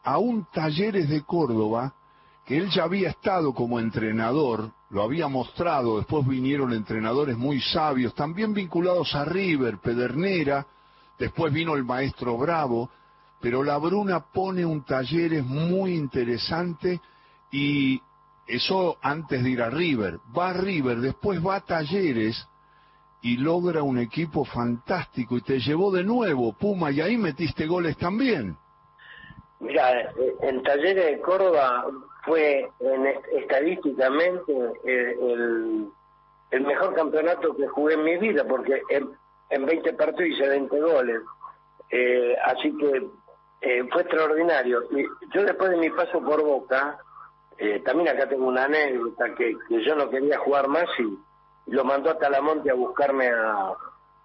a 0.05 0.19
un 0.19 0.45
Talleres 0.53 1.09
de 1.09 1.23
Córdoba, 1.25 1.95
que 2.45 2.59
él 2.59 2.71
ya 2.71 2.85
había 2.85 3.11
estado 3.11 3.53
como 3.55 3.81
entrenador, 3.81 4.71
lo 4.91 5.03
había 5.03 5.29
mostrado, 5.29 5.99
después 5.99 6.27
vinieron 6.27 6.73
entrenadores 6.73 7.37
muy 7.37 7.61
sabios, 7.61 8.15
también 8.15 8.55
vinculados 8.55 9.15
a 9.15 9.25
River, 9.25 9.79
Pedernera, 9.79 10.67
después 11.19 11.53
vino 11.53 11.75
el 11.75 11.85
maestro 11.85 12.39
Bravo, 12.39 12.91
pero 13.41 13.63
la 13.63 13.77
Bruna 13.79 14.21
pone 14.21 14.65
un 14.65 14.85
taller 14.85 15.43
muy 15.43 15.95
interesante 15.95 17.01
y 17.53 18.01
eso 18.47 18.97
antes 19.03 19.45
de 19.45 19.51
ir 19.51 19.63
a 19.63 19.71
River, 19.71 20.19
va 20.37 20.51
a 20.51 20.53
River, 20.55 20.99
después 20.99 21.45
va 21.45 21.57
a 21.57 21.61
Talleres 21.61 22.49
y 23.21 23.37
logra 23.37 23.83
un 23.83 23.99
equipo 23.99 24.45
fantástico 24.45 25.37
y 25.37 25.43
te 25.43 25.59
llevó 25.61 25.91
de 25.91 26.05
nuevo 26.05 26.55
Puma 26.55 26.91
y 26.91 27.01
ahí 27.01 27.17
metiste 27.19 27.67
goles 27.67 27.97
también. 27.99 28.57
Mira, 29.61 30.01
eh, 30.01 30.13
en 30.43 30.63
Talleres 30.63 31.05
de 31.05 31.21
Córdoba 31.21 31.85
fue 32.29 32.71
en, 32.79 33.07
estadísticamente 33.37 34.53
eh, 34.85 35.17
el, 35.21 35.89
el, 36.51 36.61
mejor 36.61 36.95
campeonato 36.95 37.57
que 37.57 37.67
jugué 37.67 37.95
en 37.95 38.05
mi 38.05 38.17
vida, 38.19 38.45
porque 38.47 38.81
en, 38.91 39.11
en 39.51 39.67
20 39.67 39.95
partidos 39.95 40.31
hice 40.31 40.49
20 40.49 40.81
goles. 40.81 41.23
Eh, 41.91 42.37
así 42.45 42.77
que 42.77 43.09
eh, 43.63 43.89
fue 43.91 44.03
extraordinario. 44.03 44.83
Y 44.93 45.05
yo 45.35 45.43
después 45.43 45.71
de 45.71 45.79
mi 45.79 45.91
paso 45.91 46.23
por 46.23 46.43
Boca, 46.45 46.99
también 47.85 48.11
acá 48.11 48.29
tengo 48.29 48.47
una 48.47 48.67
anécdota 48.67 49.35
que, 49.35 49.57
que 49.69 49.85
yo 49.85 49.97
no 49.97 50.09
quería 50.09 50.39
jugar 50.39 50.69
más 50.69 50.87
y, 51.01 51.19
lo 51.71 51.85
mandó 51.85 52.09
a 52.11 52.19
Talamonte 52.19 52.71
a 52.71 52.75
buscarme 52.75 53.29
a, 53.29 53.73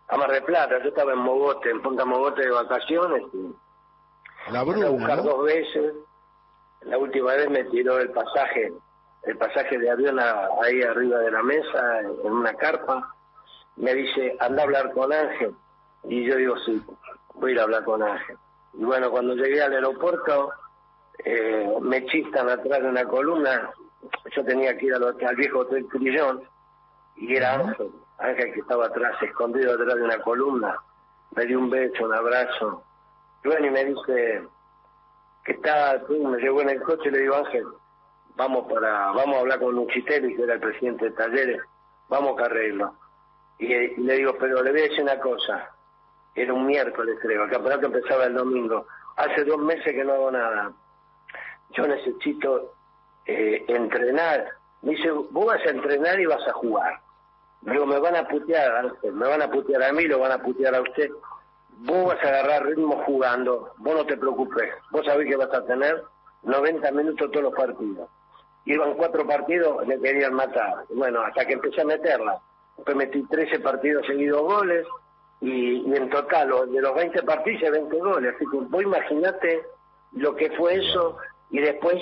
a 0.07 0.17
Mar 0.17 0.31
del 0.31 0.43
Plata. 0.43 0.81
Yo 0.81 0.89
estaba 0.89 1.11
en 1.11 1.19
Mogote, 1.19 1.71
en 1.71 1.81
Punta 1.81 2.05
Mogote 2.05 2.41
de 2.41 2.51
vacaciones. 2.51 3.23
Y 3.33 3.53
la 4.51 4.63
Bruna, 4.63 4.87
a 4.87 4.89
buscar 4.91 5.23
dos 5.23 5.43
veces. 5.43 5.93
Última 7.13 7.35
vez 7.35 7.47
me 7.51 7.63
tiró 7.65 7.99
el 7.99 8.09
pasaje, 8.09 8.73
el 9.21 9.37
pasaje 9.37 9.77
de 9.77 9.87
avión 9.87 10.19
ahí 10.19 10.81
arriba 10.81 11.19
de 11.19 11.29
la 11.29 11.43
mesa, 11.43 11.99
en 11.99 12.31
una 12.31 12.55
carpa. 12.55 13.13
Me 13.75 13.93
dice, 13.93 14.35
anda 14.39 14.63
a 14.63 14.65
hablar 14.65 14.91
con 14.93 15.13
Ángel. 15.13 15.53
Y 16.05 16.25
yo 16.25 16.35
digo, 16.37 16.55
sí, 16.65 16.81
voy 17.35 17.51
a 17.51 17.53
ir 17.53 17.59
a 17.59 17.63
hablar 17.65 17.83
con 17.83 18.01
Ángel. 18.01 18.35
Y 18.73 18.83
bueno, 18.83 19.11
cuando 19.11 19.35
llegué 19.35 19.61
al 19.61 19.73
aeropuerto, 19.73 20.53
eh, 21.23 21.71
me 21.81 22.03
chistan 22.07 22.49
atrás 22.49 22.81
de 22.81 22.89
una 22.89 23.05
columna. 23.05 23.69
Yo 24.35 24.43
tenía 24.43 24.75
que 24.75 24.87
ir 24.87 24.95
al, 24.95 25.03
al 25.03 25.35
viejo 25.35 25.59
Hotel 25.59 25.87
Trillón 25.89 26.41
y 27.17 27.35
era 27.35 27.59
Ángel, 27.59 27.91
Ángel 28.17 28.53
que 28.53 28.59
estaba 28.61 28.87
atrás, 28.87 29.21
escondido 29.21 29.77
detrás 29.77 29.97
de 29.97 30.03
una 30.03 30.17
columna. 30.17 30.79
Me 31.35 31.45
dio 31.45 31.59
un 31.59 31.69
beso, 31.69 32.05
un 32.05 32.13
abrazo. 32.15 32.83
Y 33.43 33.49
bueno, 33.49 33.67
y 33.67 33.69
me 33.69 33.85
dice 33.85 34.47
que 35.43 35.53
está, 35.53 36.01
me 36.09 36.37
llevó 36.37 36.61
en 36.61 36.69
el 36.69 36.81
coche 36.81 37.09
y 37.09 37.11
le 37.11 37.19
digo, 37.19 37.35
Ángel, 37.35 37.65
vamos 38.35 38.71
para, 38.71 39.11
vamos 39.11 39.35
a 39.35 39.39
hablar 39.39 39.59
con 39.59 39.75
Luchitelli, 39.75 40.35
que 40.35 40.43
era 40.43 40.53
el 40.55 40.59
presidente 40.59 41.05
de 41.05 41.11
Talleres, 41.11 41.61
vamos 42.09 42.39
a 42.39 42.45
arreglo. 42.45 42.95
Y, 43.59 43.73
y, 43.73 43.97
le 43.97 44.17
digo, 44.17 44.35
pero 44.39 44.61
le 44.63 44.71
voy 44.71 44.79
a 44.81 44.83
decir 44.83 45.03
una 45.03 45.19
cosa, 45.19 45.69
era 46.35 46.53
un 46.53 46.65
miércoles 46.65 47.17
creo, 47.21 47.43
el 47.43 47.51
campeonato 47.51 47.87
empezaba 47.87 48.25
el 48.25 48.33
domingo, 48.33 48.87
hace 49.17 49.43
dos 49.43 49.59
meses 49.59 49.93
que 49.93 50.03
no 50.03 50.13
hago 50.13 50.31
nada, 50.31 50.71
yo 51.71 51.87
necesito 51.87 52.73
eh, 53.25 53.65
entrenar. 53.67 54.47
Me 54.81 54.91
dice, 54.91 55.11
vos 55.11 55.45
vas 55.45 55.65
a 55.65 55.69
entrenar 55.69 56.19
y 56.19 56.25
vas 56.25 56.45
a 56.47 56.53
jugar. 56.53 56.99
Digo, 57.61 57.85
me 57.85 57.99
van 57.99 58.15
a 58.15 58.27
putear, 58.27 58.93
me 59.03 59.27
van 59.27 59.41
a 59.41 59.49
putear 59.49 59.83
a 59.83 59.93
mí, 59.93 60.03
lo 60.05 60.19
van 60.19 60.33
a 60.33 60.39
putear 60.39 60.75
a 60.75 60.81
usted. 60.81 61.09
Vos 61.79 62.05
vas 62.05 62.23
a 62.23 62.27
agarrar 62.27 62.65
ritmo 62.65 63.03
jugando, 63.05 63.73
vos 63.77 63.95
no 63.95 64.05
te 64.05 64.17
preocupes. 64.17 64.73
Vos 64.91 65.05
sabés 65.05 65.27
que 65.27 65.35
vas 65.35 65.53
a 65.53 65.65
tener 65.65 66.03
90 66.43 66.91
minutos 66.91 67.31
todos 67.31 67.43
los 67.43 67.53
partidos. 67.53 68.09
Iban 68.65 68.93
cuatro 68.93 69.27
partidos, 69.27 69.85
le 69.87 69.99
querían 69.99 70.33
matar. 70.33 70.85
Bueno, 70.89 71.21
hasta 71.21 71.45
que 71.45 71.53
empecé 71.53 71.81
a 71.81 71.85
meterla. 71.85 72.39
Después 72.77 72.95
metí 72.97 73.23
13 73.23 73.59
partidos 73.59 74.05
seguidos 74.07 74.41
goles 74.41 74.87
y, 75.41 75.93
en 75.93 76.09
total 76.09 76.71
de 76.71 76.81
los 76.81 76.95
20 76.95 77.23
partidos 77.23 77.71
20 77.71 77.99
goles. 77.99 78.35
Así 78.35 78.45
que 78.49 78.57
vos 78.57 78.81
imaginate 78.81 79.63
lo 80.13 80.35
que 80.35 80.49
fue 80.51 80.75
eso 80.75 81.17
y 81.49 81.59
después 81.59 82.01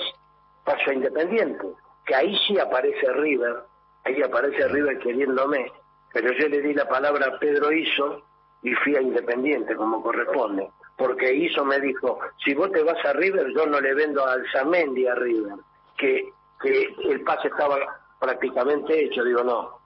pasó 0.64 0.90
a 0.90 0.94
Independiente, 0.94 1.66
que 2.06 2.14
ahí 2.14 2.36
sí 2.46 2.58
aparece 2.58 3.12
River, 3.12 3.64
ahí 4.04 4.22
aparece 4.22 4.68
River 4.68 4.98
queriéndome, 4.98 5.72
pero 6.12 6.32
yo 6.32 6.48
le 6.48 6.60
di 6.62 6.74
la 6.74 6.88
palabra 6.88 7.26
a 7.26 7.38
Pedro 7.38 7.72
Iso 7.72 8.22
y 8.62 8.72
fui 8.74 8.96
a 8.96 9.02
Independiente 9.02 9.74
como 9.74 10.02
corresponde, 10.02 10.70
porque 10.96 11.34
Iso 11.34 11.64
me 11.64 11.80
dijo, 11.80 12.18
si 12.44 12.54
vos 12.54 12.70
te 12.72 12.82
vas 12.82 13.04
a 13.04 13.12
River, 13.12 13.52
yo 13.54 13.66
no 13.66 13.80
le 13.80 13.94
vendo 13.94 14.24
a 14.24 14.32
Alzamendi 14.32 15.06
a 15.06 15.14
River, 15.14 15.54
que, 15.96 16.32
que 16.60 16.94
el 17.04 17.22
pase 17.22 17.48
estaba 17.48 17.76
prácticamente 18.20 19.04
hecho, 19.04 19.24
digo, 19.24 19.42
no, 19.42 19.78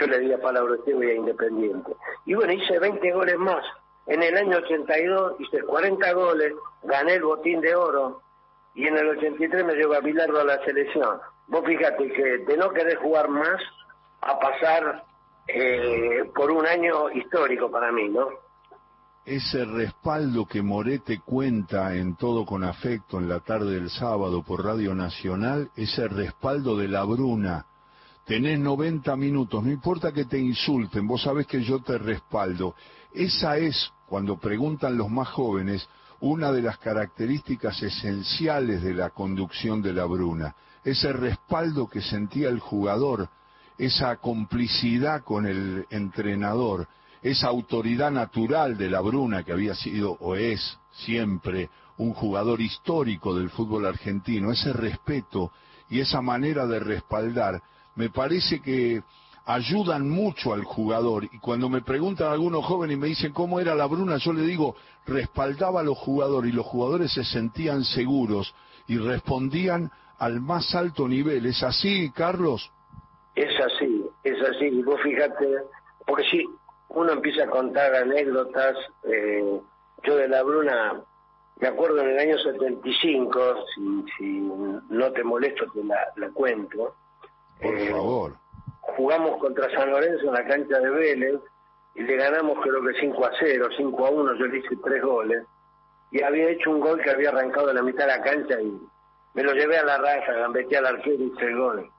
yo 0.00 0.06
le 0.06 0.20
di 0.20 0.26
la 0.28 0.38
palabra 0.38 0.74
a 0.74 0.94
voy 0.94 1.10
a 1.10 1.14
Independiente. 1.14 1.94
Y 2.26 2.34
bueno, 2.34 2.52
hice 2.52 2.78
20 2.78 3.12
goles 3.12 3.38
más. 3.38 3.64
En 4.06 4.22
el 4.22 4.36
año 4.36 4.58
82 4.58 5.40
hice 5.40 5.62
40 5.62 6.12
goles, 6.12 6.52
gané 6.82 7.14
el 7.14 7.24
botín 7.24 7.60
de 7.60 7.74
oro, 7.74 8.20
y 8.74 8.86
en 8.86 8.98
el 8.98 9.08
83 9.08 9.64
me 9.64 9.74
llevo 9.74 9.94
a 9.94 10.00
Bilardo 10.00 10.40
a 10.40 10.44
la 10.44 10.64
selección. 10.64 11.20
Vos 11.46 11.64
fíjate 11.64 12.12
que 12.12 12.38
de 12.38 12.56
no 12.56 12.70
querer 12.70 12.96
jugar 12.96 13.28
más 13.28 13.62
a 14.20 14.38
pasar 14.38 15.04
eh, 15.46 16.30
por 16.34 16.50
un 16.50 16.66
año 16.66 17.10
histórico 17.10 17.70
para 17.70 17.92
mí, 17.92 18.08
¿no? 18.08 18.28
Ese 19.24 19.64
respaldo 19.64 20.46
que 20.46 20.62
Morete 20.62 21.20
cuenta 21.20 21.94
en 21.96 22.16
todo 22.16 22.44
con 22.44 22.62
afecto 22.62 23.18
en 23.18 23.28
la 23.28 23.40
tarde 23.40 23.74
del 23.74 23.88
sábado 23.88 24.42
por 24.42 24.62
Radio 24.62 24.94
Nacional, 24.94 25.70
ese 25.76 26.08
respaldo 26.08 26.76
de 26.76 26.88
la 26.88 27.04
Bruna. 27.04 27.64
Tenés 28.26 28.58
90 28.58 29.16
minutos, 29.16 29.62
no 29.64 29.70
importa 29.70 30.12
que 30.12 30.26
te 30.26 30.38
insulten, 30.38 31.06
vos 31.06 31.22
sabés 31.22 31.46
que 31.46 31.62
yo 31.62 31.80
te 31.80 31.96
respaldo. 31.96 32.74
Esa 33.12 33.56
es, 33.56 33.92
cuando 34.06 34.38
preguntan 34.38 34.98
los 34.98 35.10
más 35.10 35.28
jóvenes, 35.28 35.88
una 36.20 36.52
de 36.52 36.62
las 36.62 36.78
características 36.78 37.82
esenciales 37.82 38.82
de 38.82 38.94
la 38.94 39.10
conducción 39.10 39.82
de 39.82 39.92
la 39.92 40.04
Bruna, 40.04 40.54
ese 40.82 41.12
respaldo 41.12 41.88
que 41.88 42.00
sentía 42.02 42.48
el 42.48 42.60
jugador, 42.60 43.28
esa 43.78 44.16
complicidad 44.16 45.22
con 45.22 45.46
el 45.46 45.86
entrenador, 45.90 46.88
esa 47.22 47.48
autoridad 47.48 48.10
natural 48.10 48.76
de 48.76 48.90
la 48.90 49.00
Bruna 49.00 49.42
que 49.42 49.52
había 49.52 49.74
sido 49.74 50.16
o 50.20 50.36
es 50.36 50.78
siempre 50.92 51.70
un 51.96 52.12
jugador 52.12 52.60
histórico 52.60 53.34
del 53.34 53.50
fútbol 53.50 53.86
argentino, 53.86 54.50
ese 54.50 54.72
respeto 54.72 55.52
y 55.88 56.00
esa 56.00 56.20
manera 56.20 56.66
de 56.66 56.80
respaldar, 56.80 57.62
me 57.96 58.10
parece 58.10 58.60
que 58.60 59.02
ayudan 59.46 60.08
mucho 60.08 60.52
al 60.52 60.64
jugador. 60.64 61.24
Y 61.24 61.38
cuando 61.38 61.68
me 61.68 61.82
preguntan 61.82 62.32
algunos 62.32 62.64
jóvenes 62.64 62.96
y 62.96 63.00
me 63.00 63.08
dicen 63.08 63.32
cómo 63.32 63.60
era 63.60 63.74
la 63.74 63.86
Bruna, 63.86 64.16
yo 64.16 64.32
le 64.32 64.42
digo, 64.42 64.74
respaldaba 65.06 65.80
a 65.80 65.84
los 65.84 65.98
jugadores 65.98 66.52
y 66.52 66.56
los 66.56 66.66
jugadores 66.66 67.12
se 67.12 67.24
sentían 67.24 67.84
seguros 67.84 68.54
y 68.88 68.96
respondían 68.96 69.90
al 70.18 70.40
más 70.40 70.74
alto 70.74 71.06
nivel. 71.08 71.46
¿Es 71.46 71.62
así, 71.62 72.10
Carlos? 72.14 72.70
Es 73.34 73.60
así, 73.60 74.06
es 74.22 74.40
así. 74.42 74.66
Y 74.66 74.82
vos 74.82 75.00
fíjate, 75.02 75.62
porque 76.06 76.24
si 76.24 76.44
uno 76.88 77.12
empieza 77.12 77.44
a 77.44 77.50
contar 77.50 77.94
anécdotas, 77.94 78.76
eh, 79.04 79.60
yo 80.02 80.16
de 80.16 80.28
la 80.28 80.42
Bruna, 80.42 81.02
me 81.56 81.68
acuerdo 81.68 82.00
en 82.00 82.10
el 82.10 82.18
año 82.18 82.38
75, 82.38 83.54
si, 83.74 84.04
si 84.18 84.40
no 84.90 85.12
te 85.12 85.24
molesto 85.24 85.64
te 85.72 85.84
la, 85.84 85.96
la 86.16 86.30
cuento. 86.30 86.94
Por 87.60 87.74
eh, 87.74 87.90
favor 87.90 88.44
jugamos 88.96 89.38
contra 89.38 89.70
San 89.70 89.90
Lorenzo 89.90 90.26
en 90.26 90.34
la 90.34 90.44
cancha 90.46 90.78
de 90.78 90.90
Vélez 90.90 91.40
y 91.94 92.02
le 92.02 92.16
ganamos 92.16 92.58
creo 92.62 92.82
que 92.82 93.00
5 93.00 93.24
a 93.24 93.30
0, 93.38 93.68
5 93.76 94.06
a 94.06 94.10
1, 94.10 94.34
yo 94.34 94.46
le 94.46 94.58
hice 94.58 94.76
tres 94.84 95.02
goles 95.02 95.44
y 96.10 96.22
había 96.22 96.50
hecho 96.50 96.70
un 96.70 96.80
gol 96.80 97.00
que 97.00 97.10
había 97.10 97.30
arrancado 97.30 97.68
de 97.68 97.74
la 97.74 97.82
mitad 97.82 98.06
de 98.06 98.18
la 98.18 98.22
cancha 98.22 98.60
y 98.60 98.80
me 99.34 99.42
lo 99.42 99.52
llevé 99.52 99.78
a 99.78 99.84
la 99.84 99.98
raza, 99.98 100.32
gambeteé 100.32 100.78
al 100.78 100.86
arquero 100.86 101.24
y 101.24 101.32
hice 101.34 101.44
el 101.44 101.56
gol. 101.56 101.90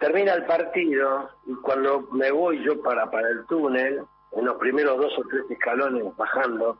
Termina 0.00 0.32
el 0.32 0.44
partido 0.46 1.30
y 1.46 1.54
cuando 1.56 2.08
me 2.12 2.32
voy 2.32 2.62
yo 2.64 2.82
para, 2.82 3.08
para 3.10 3.28
el 3.28 3.46
túnel, 3.46 4.02
en 4.32 4.44
los 4.44 4.56
primeros 4.56 4.98
dos 4.98 5.12
o 5.18 5.22
tres 5.28 5.42
escalones 5.50 6.04
bajando 6.16 6.78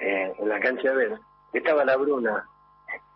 eh, 0.00 0.32
en 0.38 0.48
la 0.48 0.60
cancha 0.60 0.90
de 0.90 0.96
Vélez, 0.96 1.20
estaba 1.52 1.84
la 1.84 1.96
Bruna, 1.96 2.46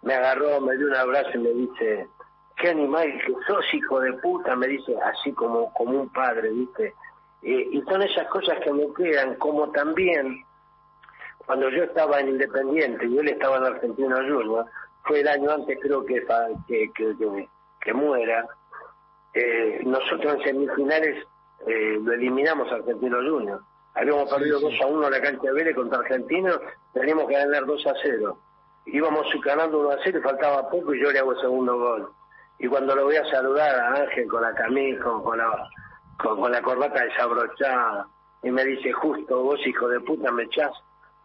me 0.03 0.15
agarró, 0.15 0.61
me 0.61 0.77
dio 0.77 0.87
un 0.87 0.97
abrazo 0.97 1.31
y 1.35 1.39
me 1.39 1.51
dice, 1.51 2.09
qué 2.57 2.71
animal 2.71 3.13
que 3.25 3.35
sos 3.47 3.65
hijo 3.75 4.01
de 4.01 4.15
puta, 4.15 4.57
me 4.57 4.67
dice 4.67 4.97
así 5.05 5.33
como, 5.33 5.73
como 5.75 6.01
un 6.01 6.09
padre, 6.09 6.51
¿viste? 6.51 6.95
Y 7.43 7.83
son 7.89 8.03
esas 8.03 8.29
cosas 8.29 8.59
que 8.61 8.73
me 8.73 8.87
quedan, 8.95 9.35
como 9.35 9.71
también 9.73 10.45
cuando 11.47 11.69
yo 11.71 11.85
estaba 11.85 12.21
en 12.21 12.31
Independiente 12.31 13.07
y 13.07 13.19
él 13.19 13.29
estaba 13.29 13.59
en 13.59 13.65
Argentino 13.65 14.17
Junior, 14.17 14.67
fue 15.05 15.21
el 15.21 15.29
año 15.29 15.51
antes 15.51 15.79
creo 15.81 16.05
que, 16.05 16.25
que, 16.69 16.93
que, 16.93 17.49
que, 17.81 17.93
muera, 17.93 18.47
eh, 19.35 19.81
nosotros 19.85 20.35
en 20.35 20.43
semifinales 20.43 21.27
eh, 21.67 21.99
lo 22.03 22.13
eliminamos 22.13 22.71
a 22.71 22.77
Argentino 22.77 23.19
Junior. 23.19 23.61
Habíamos 23.95 24.31
perdido 24.31 24.61
2 24.61 24.75
a 24.83 24.87
1 24.87 25.07
en 25.07 25.13
la 25.13 25.21
cancha 25.21 25.43
de 25.43 25.53
Vélez 25.53 25.75
contra 25.75 25.99
Argentino, 25.99 26.59
teníamos 26.93 27.29
que 27.29 27.35
ganar 27.35 27.67
2 27.67 27.87
a 27.87 27.93
0. 28.03 28.39
Íbamos 28.87 29.27
ganando 29.45 29.81
1 29.81 29.91
a 29.91 29.97
0 30.03 30.19
y 30.19 30.23
faltaba 30.23 30.69
poco 30.71 30.95
y 30.95 31.03
yo 31.03 31.11
le 31.13 31.19
hago 31.19 31.33
el 31.33 31.41
segundo 31.41 31.79
gol 31.79 32.13
y 32.63 32.69
cuando 32.69 32.95
lo 32.95 33.05
voy 33.05 33.17
a 33.17 33.29
saludar 33.29 33.75
a 33.75 34.03
Ángel 34.03 34.29
con 34.29 34.41
la 34.41 34.55
camisa, 34.55 35.03
con, 35.03 35.37
la, 35.37 35.69
con, 36.17 36.53
la 36.53 36.63
corbata 36.63 37.03
desabrochada, 37.03 38.07
y 38.41 38.53
me 38.53 38.65
dice, 38.65 38.93
justo 38.93 39.43
vos 39.43 39.59
hijo 39.67 39.89
de 39.89 39.99
puta 40.01 40.31
me 40.31 40.45
echás, 40.45 40.71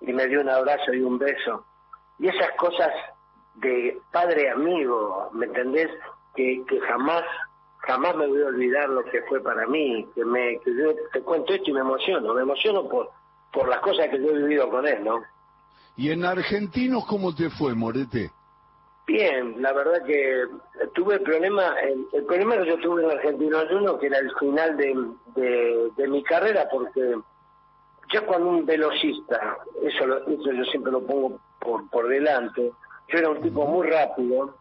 y 0.01 0.13
me 0.13 0.25
dio 0.25 0.41
un 0.41 0.49
abrazo 0.49 0.91
y 0.93 1.01
un 1.01 1.19
beso. 1.19 1.63
Y 2.17 2.27
esas 2.27 2.51
cosas 2.57 2.91
de 3.53 3.99
padre 4.11 4.49
amigo, 4.49 5.29
¿me 5.33 5.45
entendés? 5.45 5.91
Que, 6.35 6.63
que 6.67 6.79
jamás, 6.81 7.23
jamás 7.87 8.15
me 8.17 8.27
voy 8.27 8.41
a 8.41 8.47
olvidar 8.47 8.89
lo 8.89 9.03
que 9.05 9.21
fue 9.23 9.41
para 9.41 9.65
mí, 9.65 10.05
que 10.13 10.25
me, 10.25 10.59
que 10.59 10.75
yo 10.75 10.93
te 11.13 11.21
cuento 11.21 11.53
esto 11.53 11.71
y 11.71 11.73
me 11.73 11.79
emociono, 11.79 12.33
me 12.33 12.41
emociono 12.41 12.87
por, 12.87 13.09
por 13.51 13.69
las 13.69 13.79
cosas 13.79 14.09
que 14.09 14.19
yo 14.19 14.29
he 14.31 14.37
vivido 14.39 14.69
con 14.69 14.85
él, 14.85 15.03
¿no? 15.03 15.23
¿Y 15.95 16.11
en 16.11 16.25
Argentinos 16.25 17.05
cómo 17.07 17.33
te 17.33 17.49
fue, 17.49 17.73
Morete? 17.73 18.29
Bien, 19.07 19.61
la 19.61 19.71
verdad 19.71 20.03
que 20.05 20.43
tuve 20.93 21.15
el 21.15 21.21
problema, 21.21 21.75
el, 21.79 22.25
problema 22.25 22.57
que 22.57 22.67
yo 22.67 22.77
tuve 22.79 23.05
en 23.05 23.11
Argentino 23.11 23.59
Junior, 23.69 23.97
que 23.99 24.07
era 24.07 24.17
el 24.17 24.31
final 24.35 24.75
de, 24.75 25.91
de, 25.95 26.07
mi 26.09 26.21
carrera, 26.23 26.67
porque 26.69 27.15
ya 28.13 28.21
cuando 28.25 28.49
un 28.49 28.65
velocista, 28.65 29.57
eso, 29.81 30.17
eso 30.27 30.51
yo 30.51 30.63
siempre 30.65 30.91
lo 30.91 31.01
pongo 31.05 31.39
por, 31.59 31.89
por 31.89 32.09
delante, 32.09 32.69
yo 33.07 33.17
era 33.17 33.29
un 33.29 33.41
tipo 33.41 33.65
muy 33.65 33.87
rápido, 33.87 34.53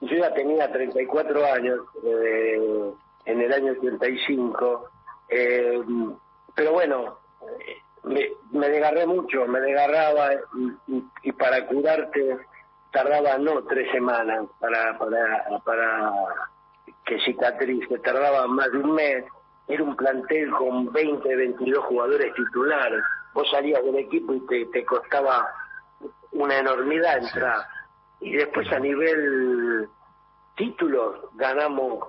yo 0.00 0.16
ya 0.16 0.32
tenía 0.32 0.70
34 0.70 1.44
años, 1.46 1.80
eh, 2.04 2.92
en 3.24 3.40
el 3.40 3.52
año 3.52 3.72
85. 3.72 4.90
Eh, 5.28 5.80
pero 6.54 6.72
bueno, 6.72 7.18
me, 8.04 8.30
me 8.52 8.68
desgarré 8.68 9.06
mucho, 9.06 9.46
me 9.46 9.60
desgarraba 9.60 10.30
y, 11.22 11.32
para 11.32 11.66
curarte 11.66 12.38
tardaba 12.90 13.36
no 13.38 13.62
tres 13.64 13.90
semanas 13.92 14.46
para, 14.58 14.98
para, 14.98 15.46
para 15.64 16.12
que 17.04 17.20
cicatrice, 17.20 17.98
tardaba 17.98 18.46
más 18.46 18.70
de 18.72 18.78
un 18.78 18.94
mes. 18.94 19.24
Era 19.66 19.82
un 19.82 19.94
plantel 19.94 20.50
con 20.52 20.90
20, 20.90 21.36
22 21.36 21.84
jugadores 21.84 22.32
titulares. 22.34 23.02
Vos 23.34 23.50
salías 23.50 23.84
del 23.84 23.96
equipo 23.96 24.32
y 24.32 24.40
te, 24.46 24.64
te 24.66 24.84
costaba 24.84 25.46
una 26.32 26.58
enormidad 26.58 27.18
entrar. 27.18 27.66
Y 28.20 28.32
después 28.32 28.70
a 28.72 28.78
nivel 28.78 29.88
títulos 30.56 31.16
ganamos 31.34 32.08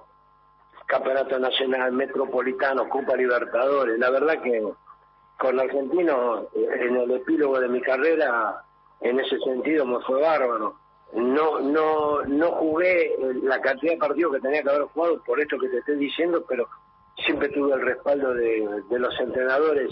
Campeonato 0.88 1.38
Nacional, 1.38 1.92
Metropolitano, 1.92 2.89
Copa 2.89 3.16
Libertadores. 3.16 4.00
La 4.00 4.10
verdad 4.10 4.42
que 4.42 4.68
con 5.38 5.60
Argentino, 5.60 6.48
en 6.56 6.96
el 6.98 7.12
epílogo 7.12 7.60
de 7.60 7.70
mi 7.70 7.80
carrera, 7.80 8.63
en 9.00 9.20
ese 9.20 9.38
sentido 9.39 9.86
me 9.86 10.00
fue 10.01 10.20
bárbaro. 10.20 10.75
No, 11.13 11.60
no, 11.60 12.24
no 12.24 12.51
jugué 12.54 13.16
la 13.44 13.62
cantidad 13.62 13.94
de 13.94 14.00
partidos 14.00 14.34
que 14.34 14.42
tenía 14.42 14.63
que 14.63 14.70
haber 14.70 14.84
jugado 14.84 15.24
por 15.24 15.39
esto 15.39 15.58
que 15.60 15.70
te 15.70 15.78
estoy 15.78 15.98
diciendo, 15.98 16.44
pero 16.48 16.68
siempre 17.24 17.50
tuve 17.50 17.74
el 17.74 17.82
respaldo 17.82 18.34
de, 18.34 18.84
los 18.89 19.20
entrenadores 19.20 19.92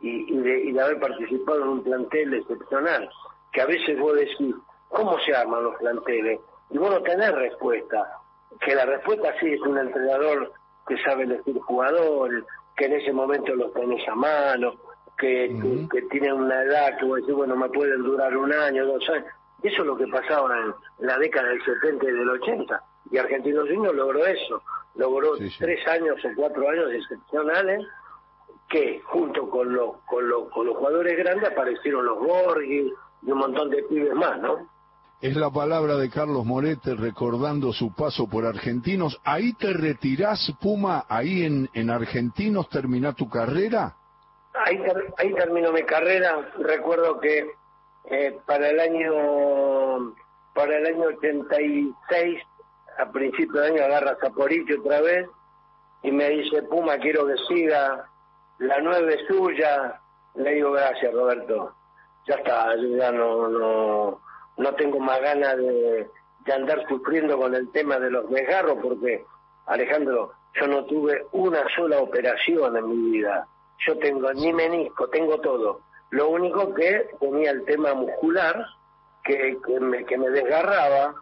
y, 0.00 0.36
de, 0.36 0.60
y 0.64 0.72
de 0.72 0.80
haber 0.80 1.00
participado 1.00 1.62
en 1.62 1.68
un 1.68 1.82
plantel 1.82 2.34
excepcional. 2.34 3.10
Que 3.52 3.62
a 3.62 3.66
veces 3.66 3.98
vos 3.98 4.14
decís, 4.14 4.54
¿cómo 4.90 5.18
se 5.20 5.34
arman 5.34 5.64
los 5.64 5.76
planteles? 5.76 6.40
Y 6.70 6.78
vos 6.78 6.90
no 6.90 7.02
tenés 7.02 7.32
respuesta 7.34 8.20
que 8.60 8.74
la 8.74 8.84
respuesta 8.84 9.32
sí 9.40 9.52
es 9.52 9.60
un 9.62 9.78
entrenador 9.78 10.52
que 10.86 10.96
sabe 11.02 11.24
elegir 11.24 11.58
jugadores, 11.60 12.44
que 12.76 12.86
en 12.86 12.94
ese 12.94 13.12
momento 13.12 13.54
los 13.54 13.72
tenés 13.72 14.06
a 14.08 14.14
mano, 14.14 14.74
que, 15.16 15.86
que, 15.90 16.02
tiene 16.02 16.32
una 16.32 16.62
edad 16.62 16.98
que 16.98 17.04
vos 17.04 17.20
decís, 17.20 17.34
bueno, 17.34 17.54
me 17.54 17.68
pueden 17.68 18.02
durar 18.02 18.36
un 18.36 18.52
año, 18.52 18.86
dos 18.86 19.08
años. 19.10 19.26
Eso 19.62 19.82
es 19.82 19.86
lo 19.86 19.96
que 19.96 20.06
pasaba 20.06 20.58
en 20.58 20.74
la 21.06 21.18
década 21.18 21.48
del 21.48 21.62
70 21.62 22.04
y 22.06 22.12
del 22.12 22.28
80. 22.30 22.82
Y 23.10 23.18
Argentino 23.18 23.60
Juniors 23.62 23.94
logró 23.94 24.24
eso. 24.24 24.62
Logró 24.94 25.32
tres 25.58 25.86
años 25.88 26.16
o 26.24 26.28
cuatro 26.36 26.68
años 26.68 26.90
excepcionales 26.92 27.86
que 28.70 29.00
junto 29.04 29.50
con, 29.50 29.72
los 29.72 29.98
con, 30.06 30.24
con 30.50 30.66
los 30.66 30.76
jugadores 30.76 31.18
grandes 31.18 31.50
aparecieron 31.50 32.06
los 32.06 32.18
Borghi 32.18 32.92
y 33.22 33.30
un 33.30 33.38
montón 33.38 33.68
de 33.68 33.82
pibes 33.82 34.14
más, 34.14 34.40
¿no? 34.40 34.69
Es 35.20 35.36
la 35.36 35.50
palabra 35.50 35.96
de 35.96 36.08
Carlos 36.08 36.46
Morete 36.46 36.94
recordando 36.94 37.74
su 37.74 37.94
paso 37.94 38.26
por 38.26 38.46
Argentinos. 38.46 39.20
¿Ahí 39.22 39.52
te 39.52 39.74
retirás, 39.74 40.50
Puma? 40.62 41.04
¿Ahí 41.10 41.44
en, 41.44 41.68
en 41.74 41.90
Argentinos 41.90 42.70
termina 42.70 43.12
tu 43.12 43.28
carrera? 43.28 43.96
Ahí, 44.54 44.82
ahí 45.18 45.34
terminó 45.34 45.72
mi 45.72 45.82
carrera. 45.82 46.52
Recuerdo 46.58 47.20
que 47.20 47.50
eh, 48.06 48.38
para 48.46 48.70
el 48.70 48.80
año 48.80 50.14
para 50.54 50.78
el 50.78 50.86
año 50.86 51.08
86, 51.18 52.42
a 52.98 53.12
principio 53.12 53.60
de 53.60 53.68
año, 53.68 53.84
agarra 53.84 54.16
Zaporicho 54.22 54.80
otra 54.80 55.02
vez 55.02 55.28
y 56.02 56.12
me 56.12 56.30
dice, 56.30 56.62
Puma, 56.62 56.96
quiero 56.96 57.26
que 57.26 57.36
siga, 57.46 58.08
la 58.58 58.80
nueve 58.80 59.18
suya. 59.28 60.00
Le 60.36 60.54
digo, 60.54 60.72
gracias, 60.72 61.12
Roberto. 61.12 61.74
Ya 62.26 62.36
está, 62.36 62.74
ya 62.76 63.12
no... 63.12 63.48
no 63.48 64.29
no 64.60 64.74
tengo 64.74 65.00
más 65.00 65.20
ganas 65.20 65.56
de, 65.56 66.06
andar 66.52 66.84
sufriendo 66.88 67.38
con 67.38 67.54
el 67.54 67.70
tema 67.70 67.98
de 67.98 68.10
los 68.10 68.28
desgarros 68.28 68.78
porque, 68.82 69.24
Alejandro, 69.66 70.32
yo 70.54 70.66
no 70.66 70.84
tuve 70.84 71.26
una 71.32 71.64
sola 71.76 72.00
operación 72.00 72.76
en 72.76 72.88
mi 72.88 73.10
vida. 73.12 73.46
Yo 73.86 73.96
tengo 73.98 74.32
ni 74.32 74.52
menisco, 74.52 75.08
tengo 75.08 75.38
todo. 75.40 75.80
Lo 76.10 76.28
único 76.28 76.74
que 76.74 77.08
tenía 77.20 77.52
el 77.52 77.64
tema 77.64 77.94
muscular 77.94 78.66
que, 79.22 79.58
que, 79.64 79.80
me, 80.18 80.30
desgarraba 80.30 81.14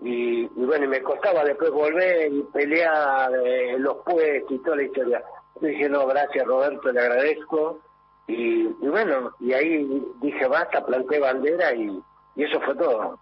y, 0.00 0.46
bueno, 0.48 0.86
y 0.86 0.88
me 0.88 1.02
costaba 1.02 1.44
después 1.44 1.70
volver 1.70 2.32
y 2.32 2.42
pelear 2.52 3.30
eh, 3.46 3.78
los 3.78 3.98
puestos 3.98 4.50
y 4.50 4.58
toda 4.58 4.76
la 4.76 4.82
historia. 4.82 5.22
dije, 5.60 5.88
no, 5.88 6.06
gracias 6.08 6.44
Roberto, 6.44 6.90
le 6.90 7.00
agradezco. 7.00 7.78
Y, 8.26 8.64
y 8.64 8.88
bueno, 8.88 9.32
y 9.38 9.52
ahí 9.52 10.04
dije, 10.20 10.46
basta, 10.48 10.84
planté 10.84 11.20
bandera 11.20 11.72
y, 11.74 12.02
y 12.36 12.44
eso 12.44 12.60
fue 12.60 12.76
todo. 12.76 13.18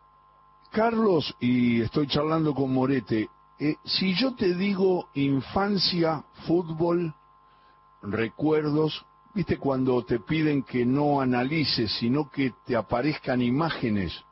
Carlos, 0.70 1.35
y 1.40 1.81
estoy 1.81 2.07
charlando 2.07 2.55
con 2.55 2.73
Morete, 2.73 3.29
eh, 3.59 3.77
si 3.85 4.14
yo 4.14 4.35
te 4.35 4.55
digo 4.55 5.09
infancia, 5.14 6.25
fútbol, 6.46 7.12
recuerdos, 8.03 9.05
viste 9.35 9.59
cuando 9.59 10.05
te 10.05 10.20
piden 10.20 10.62
que 10.62 10.87
no 10.87 11.20
analices, 11.20 11.92
sino 11.92 12.31
que 12.31 12.55
te 12.64 12.77
aparezcan 12.77 13.42
imágenes, 13.42 14.25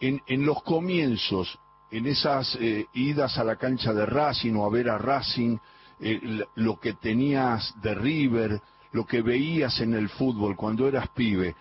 en, 0.00 0.22
en 0.26 0.46
los 0.46 0.62
comienzos, 0.62 1.58
en 1.90 2.06
esas 2.06 2.56
eh, 2.60 2.86
idas 2.94 3.36
a 3.38 3.44
la 3.44 3.56
cancha 3.56 3.92
de 3.92 4.06
Racing 4.06 4.54
o 4.54 4.64
a 4.64 4.70
ver 4.70 4.88
a 4.90 4.98
Racing, 4.98 5.58
eh, 6.00 6.44
lo 6.54 6.78
que 6.78 6.94
tenías 6.94 7.74
de 7.82 7.94
River, 7.94 8.60
lo 8.92 9.04
que 9.04 9.22
veías 9.22 9.80
en 9.80 9.94
el 9.94 10.08
fútbol 10.08 10.56
cuando 10.56 10.86
eras 10.86 11.08
pibe, 11.08 11.56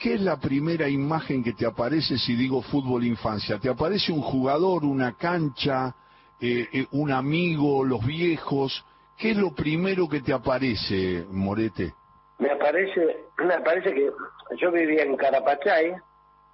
¿Qué 0.00 0.14
es 0.14 0.22
la 0.22 0.38
primera 0.40 0.88
imagen 0.88 1.44
que 1.44 1.52
te 1.52 1.66
aparece 1.66 2.16
si 2.16 2.34
digo 2.34 2.62
fútbol 2.62 3.04
infancia? 3.04 3.58
¿Te 3.58 3.68
aparece 3.68 4.10
un 4.10 4.22
jugador, 4.22 4.82
una 4.82 5.14
cancha, 5.14 5.94
eh, 6.40 6.66
eh, 6.72 6.86
un 6.92 7.12
amigo, 7.12 7.84
los 7.84 8.06
viejos? 8.06 8.82
¿Qué 9.18 9.32
es 9.32 9.36
lo 9.36 9.54
primero 9.54 10.08
que 10.08 10.22
te 10.22 10.32
aparece, 10.32 11.26
Morete? 11.30 11.92
Me 12.38 12.50
aparece, 12.50 13.26
me 13.44 13.52
aparece 13.52 13.92
que 13.92 14.10
yo 14.56 14.72
vivía 14.72 15.02
en 15.02 15.18
Carapachay 15.18 15.92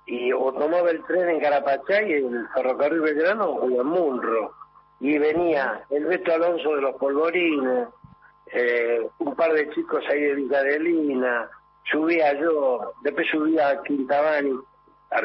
y 0.07 0.31
tomaba 0.31 0.91
el 0.91 1.05
tren 1.05 1.29
en 1.29 1.41
Carapachay 1.41 2.15
el 2.15 2.49
ferrocarril 2.53 3.01
Belgrano 3.01 3.45
o 3.45 3.71
en 3.71 3.87
Munro. 3.87 4.55
Y 4.99 5.19
venía 5.19 5.85
el 5.91 6.05
Beto 6.07 6.35
Alonso 6.35 6.75
de 6.75 6.81
los 6.81 6.97
Polvorines, 6.97 7.87
eh, 8.53 9.07
un 9.21 9.37
par 9.37 9.53
de 9.53 9.71
chicos 9.71 10.03
ahí 10.11 10.21
de 10.21 10.35
Villadelina, 10.35 11.49
subía 11.91 12.33
yo, 12.41 12.95
después 13.03 13.27
subía 13.31 13.69
a 13.69 13.83
Quintabani, 13.83 14.59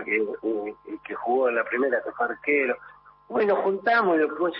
que, 0.05 0.27
que 1.03 1.15
jugó 1.15 1.49
en 1.49 1.55
la 1.55 1.63
primera, 1.65 2.01
que 2.03 2.11
fue 2.11 2.25
arquero. 2.27 2.77
Bueno, 3.29 3.55
juntamos 3.57 4.15
y 4.15 4.19
después 4.19 4.53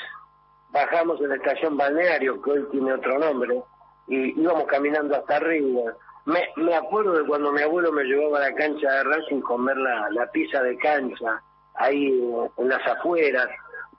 bajamos 0.70 1.20
en 1.22 1.30
la 1.30 1.36
estación 1.36 1.78
balneario, 1.78 2.42
que 2.42 2.52
hoy 2.52 2.68
tiene 2.72 2.94
otro 2.94 3.20
nombre, 3.20 3.62
y 4.08 4.40
íbamos 4.42 4.66
caminando 4.66 5.16
hasta 5.16 5.38
arriba. 5.38 5.94
Me, 6.26 6.50
me 6.56 6.76
acuerdo 6.76 7.14
de 7.14 7.26
cuando 7.26 7.52
mi 7.52 7.62
abuelo 7.62 7.92
me 7.92 8.04
llevaba 8.04 8.38
a 8.38 8.50
la 8.50 8.56
cancha 8.56 8.90
de 8.92 9.04
Racing 9.04 9.42
comer 9.42 9.78
la, 9.78 10.10
la 10.12 10.30
pizza 10.32 10.62
de 10.62 10.78
cancha, 10.78 11.42
ahí 11.76 12.24
en 12.58 12.70
las 12.70 12.86
afueras. 12.88 13.48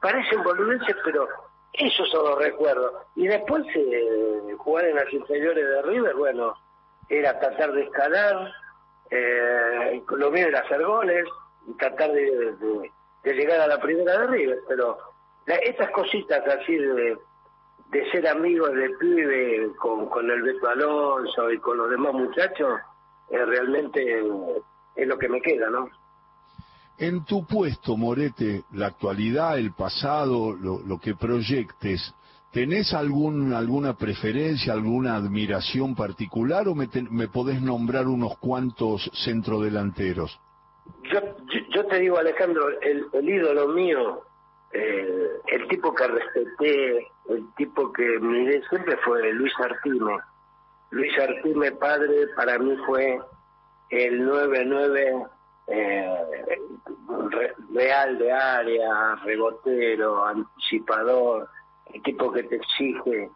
Parecen 0.00 0.42
boludeces, 0.42 0.96
pero 1.04 1.28
esos 1.72 2.10
son 2.10 2.24
los 2.24 2.38
recuerdos. 2.38 2.92
Y 3.16 3.26
después 3.26 3.64
eh, 3.74 4.54
jugar 4.58 4.84
en 4.86 4.96
las 4.96 5.12
inferiores 5.12 5.64
de 5.64 5.82
River, 5.82 6.14
bueno, 6.14 6.54
era 7.08 7.38
tratar 7.38 7.72
de 7.72 7.82
escalar, 7.82 8.52
eh, 9.10 10.02
lo 10.08 10.30
mío 10.30 10.46
era 10.46 10.60
hacer 10.60 10.84
goles, 10.84 11.28
y 11.66 11.74
tratar 11.74 12.12
de, 12.12 12.90
llegar 13.24 13.60
a 13.60 13.66
la 13.66 13.80
primera 13.80 14.18
de 14.18 14.26
River, 14.26 14.58
pero 14.68 14.98
estas 15.46 15.90
cositas 15.90 16.42
así 16.46 16.76
de, 16.76 17.16
de 17.90 18.10
ser 18.10 18.26
amigos 18.26 18.72
del 18.72 18.96
pibe 18.96 19.72
con, 19.78 20.06
con 20.06 20.30
el 20.30 20.42
Beto 20.42 20.68
Alonso 20.68 21.50
y 21.50 21.58
con 21.58 21.76
los 21.76 21.90
demás 21.90 22.14
muchachos, 22.14 22.80
eh, 23.30 23.44
realmente 23.44 24.24
es 24.96 25.06
lo 25.06 25.18
que 25.18 25.28
me 25.28 25.40
queda, 25.40 25.70
¿no? 25.70 25.88
En 26.98 27.24
tu 27.24 27.46
puesto, 27.46 27.96
Morete, 27.96 28.64
la 28.72 28.88
actualidad, 28.88 29.58
el 29.58 29.72
pasado, 29.72 30.52
lo 30.52 30.98
que 31.00 31.14
proyectes, 31.14 32.14
¿Tenés 32.52 32.92
algún, 32.92 33.54
alguna 33.54 33.94
preferencia, 33.94 34.74
alguna 34.74 35.16
admiración 35.16 35.94
particular 35.94 36.68
o 36.68 36.74
me, 36.74 36.86
me 37.10 37.28
podés 37.28 37.62
nombrar 37.62 38.06
unos 38.06 38.36
cuantos 38.38 39.10
centrodelanteros? 39.24 40.38
Yo, 41.10 41.20
yo, 41.74 41.86
te 41.86 42.00
digo, 42.00 42.18
Alejandro, 42.18 42.68
el, 42.82 43.08
ídolo 43.26 43.68
mío, 43.68 44.24
eh, 44.70 45.28
el 45.46 45.68
tipo 45.68 45.94
que 45.94 46.06
respeté, 46.06 47.08
el 47.30 47.54
tipo 47.56 47.90
que 47.90 48.18
miré 48.20 48.62
siempre 48.68 48.98
fue 48.98 49.32
Luis 49.32 49.52
Artime. 49.58 50.18
Luis 50.90 51.18
Artime, 51.18 51.72
padre, 51.72 52.26
para 52.36 52.58
mí 52.58 52.76
fue 52.84 53.18
el 53.88 54.28
9-9 54.28 55.30
eh, 55.68 56.58
real 57.72 58.18
de 58.18 58.30
área, 58.30 59.14
rebotero, 59.24 60.26
anticipador 60.26 61.48
equipo 61.92 62.32
que 62.32 62.42
te 62.44 62.56
exige 62.56 63.30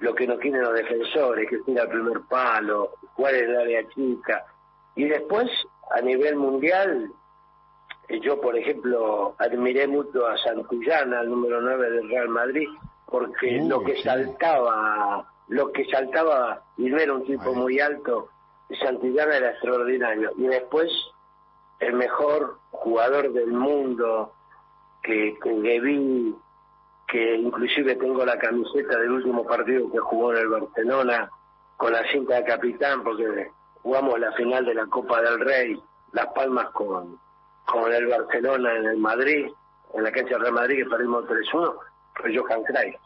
lo 0.00 0.14
que 0.14 0.26
no 0.26 0.38
tienen 0.38 0.62
los 0.62 0.74
defensores, 0.74 1.48
que 1.48 1.56
es 1.56 1.78
al 1.78 1.88
primer 1.88 2.20
palo, 2.22 2.92
jugar 3.14 3.34
en 3.34 3.50
el 3.50 3.56
área 3.56 3.88
chica. 3.90 4.46
Y 4.96 5.04
después, 5.04 5.48
a 5.90 6.00
nivel 6.00 6.36
mundial, 6.36 7.12
eh, 8.08 8.20
yo, 8.20 8.40
por 8.40 8.56
ejemplo, 8.56 9.34
admiré 9.38 9.86
mucho 9.86 10.26
a 10.26 10.36
Santillana, 10.38 11.20
el 11.20 11.30
número 11.30 11.60
9 11.60 11.90
del 11.90 12.08
Real 12.08 12.28
Madrid, 12.28 12.68
porque 13.06 13.60
lo 13.62 13.82
que 13.82 14.02
saltaba, 14.02 15.30
lo 15.48 15.70
que 15.70 15.84
saltaba, 15.86 16.62
y 16.78 16.88
no 16.88 16.98
era 16.98 17.12
un 17.12 17.24
tipo 17.24 17.52
muy 17.54 17.78
alto, 17.78 18.28
Santillana 18.80 19.36
era 19.36 19.50
extraordinario. 19.50 20.30
Y 20.38 20.46
después, 20.46 20.90
el 21.80 21.92
mejor 21.92 22.58
jugador 22.70 23.32
del 23.32 23.52
mundo 23.52 24.32
que, 25.02 25.36
que 25.42 25.80
vi, 25.80 26.34
que 27.10 27.36
inclusive 27.36 27.96
tengo 27.96 28.24
la 28.24 28.38
camiseta 28.38 28.98
del 28.98 29.10
último 29.10 29.44
partido 29.44 29.90
que 29.90 29.98
jugó 29.98 30.32
en 30.32 30.38
el 30.38 30.48
Barcelona, 30.48 31.30
con 31.76 31.92
la 31.92 32.06
cinta 32.10 32.36
de 32.36 32.44
capitán, 32.44 33.02
porque 33.02 33.50
jugamos 33.82 34.20
la 34.20 34.32
final 34.32 34.64
de 34.64 34.74
la 34.74 34.86
Copa 34.86 35.20
del 35.22 35.40
Rey, 35.40 35.82
Las 36.12 36.26
Palmas 36.28 36.70
con, 36.70 37.18
con 37.66 37.92
el 37.92 38.06
Barcelona 38.06 38.76
en 38.76 38.84
el 38.86 38.98
Madrid, 38.98 39.50
en 39.94 40.04
la 40.04 40.12
cancha 40.12 40.34
del 40.34 40.42
Real 40.42 40.54
Madrid 40.54 40.84
que 40.84 40.90
perdimos 40.90 41.24
3-1, 41.24 41.74
fue 42.14 42.36
Johan 42.36 42.62
Cruyff. 42.64 42.96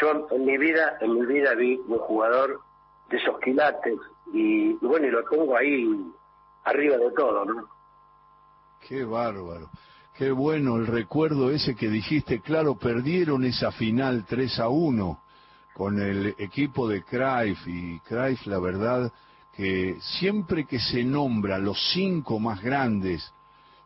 Yo 0.00 0.26
en 0.30 0.44
mi 0.44 0.58
vida, 0.58 0.98
en 1.00 1.14
mi 1.14 1.26
vida 1.26 1.54
vi 1.54 1.80
un 1.86 1.98
jugador 1.98 2.60
de 3.08 3.18
esos 3.18 3.38
quilates 3.38 3.98
y, 4.32 4.72
bueno, 4.84 5.06
y 5.06 5.10
lo 5.10 5.22
tengo 5.28 5.56
ahí 5.56 5.86
arriba 6.64 6.96
de 6.96 7.10
todo, 7.12 7.44
¿no? 7.44 7.68
Qué 8.80 9.04
bárbaro. 9.04 9.68
Qué 10.16 10.30
bueno 10.30 10.76
el 10.76 10.86
recuerdo 10.86 11.50
ese 11.50 11.74
que 11.74 11.88
dijiste, 11.88 12.40
claro, 12.40 12.76
perdieron 12.76 13.44
esa 13.44 13.72
final 13.72 14.24
3 14.28 14.60
a 14.60 14.68
1 14.68 15.20
con 15.74 16.00
el 16.00 16.36
equipo 16.38 16.86
de 16.86 17.02
Cruyff. 17.02 17.66
Y 17.66 17.98
Cruyff 17.98 18.46
la 18.46 18.60
verdad 18.60 19.12
que 19.56 19.96
siempre 20.00 20.66
que 20.66 20.78
se 20.78 21.02
nombra 21.02 21.58
los 21.58 21.90
cinco 21.92 22.38
más 22.38 22.62
grandes 22.62 23.28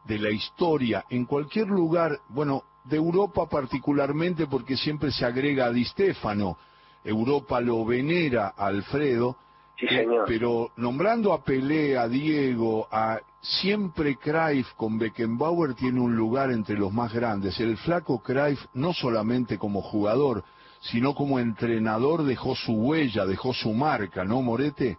de 0.05 0.19
la 0.19 0.29
historia 0.29 1.07
en 1.09 1.25
cualquier 1.25 1.69
lugar, 1.69 2.21
bueno, 2.29 2.63
de 2.85 2.99
Europa 2.99 3.49
particularmente 3.49 4.47
porque 4.47 4.77
siempre 4.77 5.11
se 5.11 5.25
agrega 5.25 5.65
a 5.65 5.73
Di 5.73 5.87
Stefano, 5.87 6.59
Europa 7.05 7.59
lo 7.59 7.87
venera 7.87 8.53
a 8.55 8.67
Alfredo, 8.67 9.39
eh, 9.81 10.07
pero 10.27 10.71
nombrando 10.77 11.33
a 11.33 11.43
Pelé, 11.43 11.97
a 11.97 12.09
Diego, 12.09 12.89
a 12.91 13.21
siempre 13.41 14.17
Cruyff 14.17 14.73
con 14.75 14.99
Beckenbauer 14.99 15.75
tiene 15.75 16.01
un 16.01 16.17
lugar 16.17 16.51
entre 16.51 16.77
los 16.77 16.93
más 16.93 17.13
grandes. 17.13 17.59
El 17.61 17.77
flaco 17.77 18.21
Cruyff 18.21 18.61
no 18.75 18.93
solamente 18.93 19.59
como 19.59 19.81
jugador, 19.81 20.43
sino 20.81 21.15
como 21.15 21.39
entrenador 21.39 22.25
dejó 22.25 22.55
su 22.55 22.73
huella, 22.73 23.27
dejó 23.27 23.53
su 23.53 23.73
marca, 23.73 24.25
¿no, 24.25 24.43
Morete? 24.43 24.99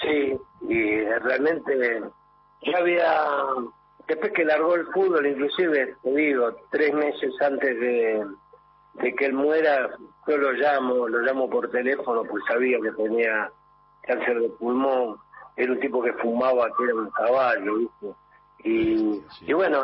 Sí, 0.00 0.38
y 0.68 1.04
realmente 1.04 2.02
ya 2.62 2.78
había 2.78 3.24
después 4.08 4.32
que 4.32 4.44
largó 4.44 4.74
el 4.74 4.86
fútbol, 4.86 5.26
inclusive, 5.26 5.96
te 6.02 6.14
digo, 6.14 6.50
tres 6.70 6.94
meses 6.94 7.34
antes 7.42 7.78
de, 7.78 8.24
que 9.16 9.26
él 9.26 9.34
muera, 9.34 9.90
yo 10.26 10.36
lo 10.38 10.52
llamo, 10.52 11.08
lo 11.08 11.20
llamo 11.20 11.48
por 11.48 11.70
teléfono, 11.70 12.22
pues 12.24 12.42
sabía 12.48 12.78
que 12.82 12.90
tenía 12.92 13.50
cáncer 14.08 14.40
de 14.40 14.48
pulmón, 14.48 15.18
era 15.56 15.72
un 15.72 15.80
tipo 15.80 16.02
que 16.02 16.12
fumaba, 16.14 16.68
que 16.76 16.84
era 16.84 16.94
un 16.94 17.10
caballo, 17.10 17.76
¿viste? 17.76 18.14
Y, 18.64 19.22
y 19.42 19.52
bueno, 19.52 19.82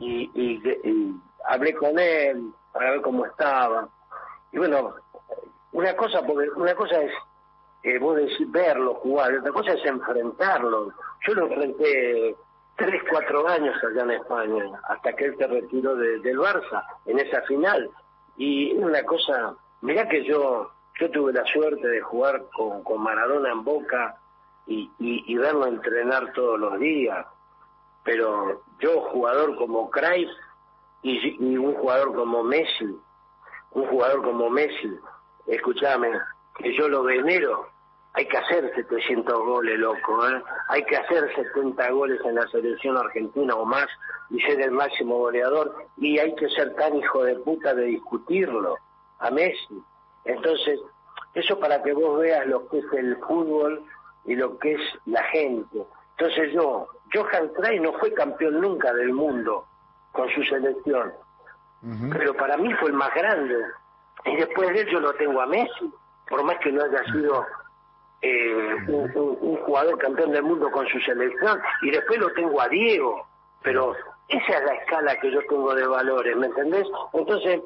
y, 0.00 0.30
y, 0.34 1.20
hablé 1.48 1.74
con 1.74 1.98
él 1.98 2.52
para 2.72 2.90
ver 2.90 3.02
cómo 3.02 3.24
estaba. 3.26 3.88
Y 4.50 4.58
bueno, 4.58 4.94
una 5.72 5.94
cosa, 5.94 6.22
porque 6.26 6.48
una 6.56 6.74
cosa 6.74 7.00
es 7.02 7.12
eh, 7.84 7.98
vos 7.98 8.16
decís 8.16 8.50
verlo 8.50 8.94
jugar, 8.94 9.34
otra 9.34 9.52
cosa 9.52 9.72
es 9.72 9.84
enfrentarlo. 9.84 10.92
Yo 11.26 11.34
lo 11.34 11.46
enfrenté 11.46 12.36
tres, 12.76 13.02
cuatro 13.10 13.46
años 13.48 13.76
allá 13.82 14.02
en 14.02 14.10
España, 14.12 14.64
hasta 14.88 15.12
que 15.14 15.26
él 15.26 15.36
se 15.36 15.46
retiró 15.46 15.96
del 15.96 16.38
Barça, 16.38 16.84
en 17.06 17.18
esa 17.18 17.42
final. 17.42 17.90
Y 18.36 18.72
una 18.74 19.02
cosa, 19.04 19.54
mirá 19.80 20.08
que 20.08 20.24
yo 20.24 20.70
yo 21.02 21.10
tuve 21.10 21.32
la 21.32 21.44
suerte 21.46 21.88
de 21.88 22.00
jugar 22.00 22.44
con, 22.56 22.84
con 22.84 23.02
Maradona 23.02 23.50
en 23.50 23.64
Boca 23.64 24.20
y, 24.68 24.88
y, 25.00 25.36
verlo 25.36 25.66
entrenar 25.66 26.32
todos 26.32 26.60
los 26.60 26.78
días, 26.78 27.26
pero 28.04 28.62
yo 28.78 29.00
jugador 29.10 29.56
como 29.56 29.90
Cruyff 29.90 30.30
y, 31.02 31.44
y 31.44 31.58
un 31.58 31.74
jugador 31.74 32.14
como 32.14 32.44
Messi, 32.44 32.96
un 33.72 33.86
jugador 33.88 34.22
como 34.22 34.48
Messi, 34.48 34.96
escúchame, 35.48 36.08
que 36.56 36.72
yo 36.76 36.88
lo 36.88 37.02
venero, 37.02 37.68
hay 38.12 38.28
que 38.28 38.36
hacer 38.36 38.72
700 38.72 39.44
goles, 39.44 39.76
loco, 39.80 40.28
¿eh? 40.28 40.40
Hay 40.68 40.84
que 40.84 40.98
hacer 40.98 41.34
70 41.34 41.90
goles 41.90 42.20
en 42.24 42.36
la 42.36 42.46
selección 42.46 42.96
argentina 42.96 43.56
o 43.56 43.64
más 43.64 43.88
y 44.30 44.40
ser 44.42 44.60
el 44.60 44.70
máximo 44.70 45.18
goleador 45.18 45.74
y 45.96 46.20
hay 46.20 46.32
que 46.36 46.48
ser 46.50 46.76
tan 46.76 46.94
hijo 46.94 47.24
de 47.24 47.34
puta 47.40 47.74
de 47.74 47.86
discutirlo 47.86 48.76
a 49.18 49.30
Messi. 49.32 49.82
Entonces, 50.24 50.80
eso 51.34 51.58
para 51.58 51.82
que 51.82 51.92
vos 51.92 52.20
veas 52.20 52.46
lo 52.46 52.68
que 52.68 52.78
es 52.78 52.92
el 52.92 53.16
fútbol 53.18 53.82
y 54.24 54.36
lo 54.36 54.58
que 54.58 54.74
es 54.74 54.80
la 55.06 55.22
gente. 55.24 55.82
Entonces 56.16 56.52
yo, 56.52 56.86
Johan 57.12 57.48
Cruyff 57.48 57.80
no 57.80 57.92
fue 57.94 58.12
campeón 58.12 58.60
nunca 58.60 58.92
del 58.92 59.12
mundo 59.12 59.66
con 60.12 60.28
su 60.30 60.42
selección, 60.44 61.12
pero 62.12 62.34
para 62.34 62.56
mí 62.56 62.72
fue 62.74 62.90
el 62.90 62.96
más 62.96 63.12
grande. 63.14 63.56
Y 64.26 64.36
después 64.36 64.68
de 64.72 64.82
él 64.82 64.88
yo 64.90 65.00
lo 65.00 65.14
tengo 65.14 65.40
a 65.40 65.46
Messi, 65.46 65.92
por 66.28 66.44
más 66.44 66.58
que 66.58 66.70
no 66.70 66.84
haya 66.84 67.02
sido 67.12 67.44
eh, 68.20 68.76
un, 68.86 69.56
jugador 69.64 69.98
campeón 69.98 70.30
del 70.30 70.44
mundo 70.44 70.70
con 70.70 70.86
su 70.86 71.00
selección 71.00 71.60
y 71.82 71.90
después 71.90 72.20
lo 72.20 72.32
tengo 72.32 72.60
a 72.60 72.68
Diego, 72.68 73.26
pero 73.62 73.96
esa 74.32 74.58
es 74.58 74.64
la 74.64 74.74
escala 74.74 75.20
que 75.20 75.30
yo 75.30 75.40
tengo 75.48 75.74
de 75.74 75.86
valores, 75.86 76.36
¿me 76.36 76.46
entendés? 76.46 76.86
Entonces, 77.12 77.60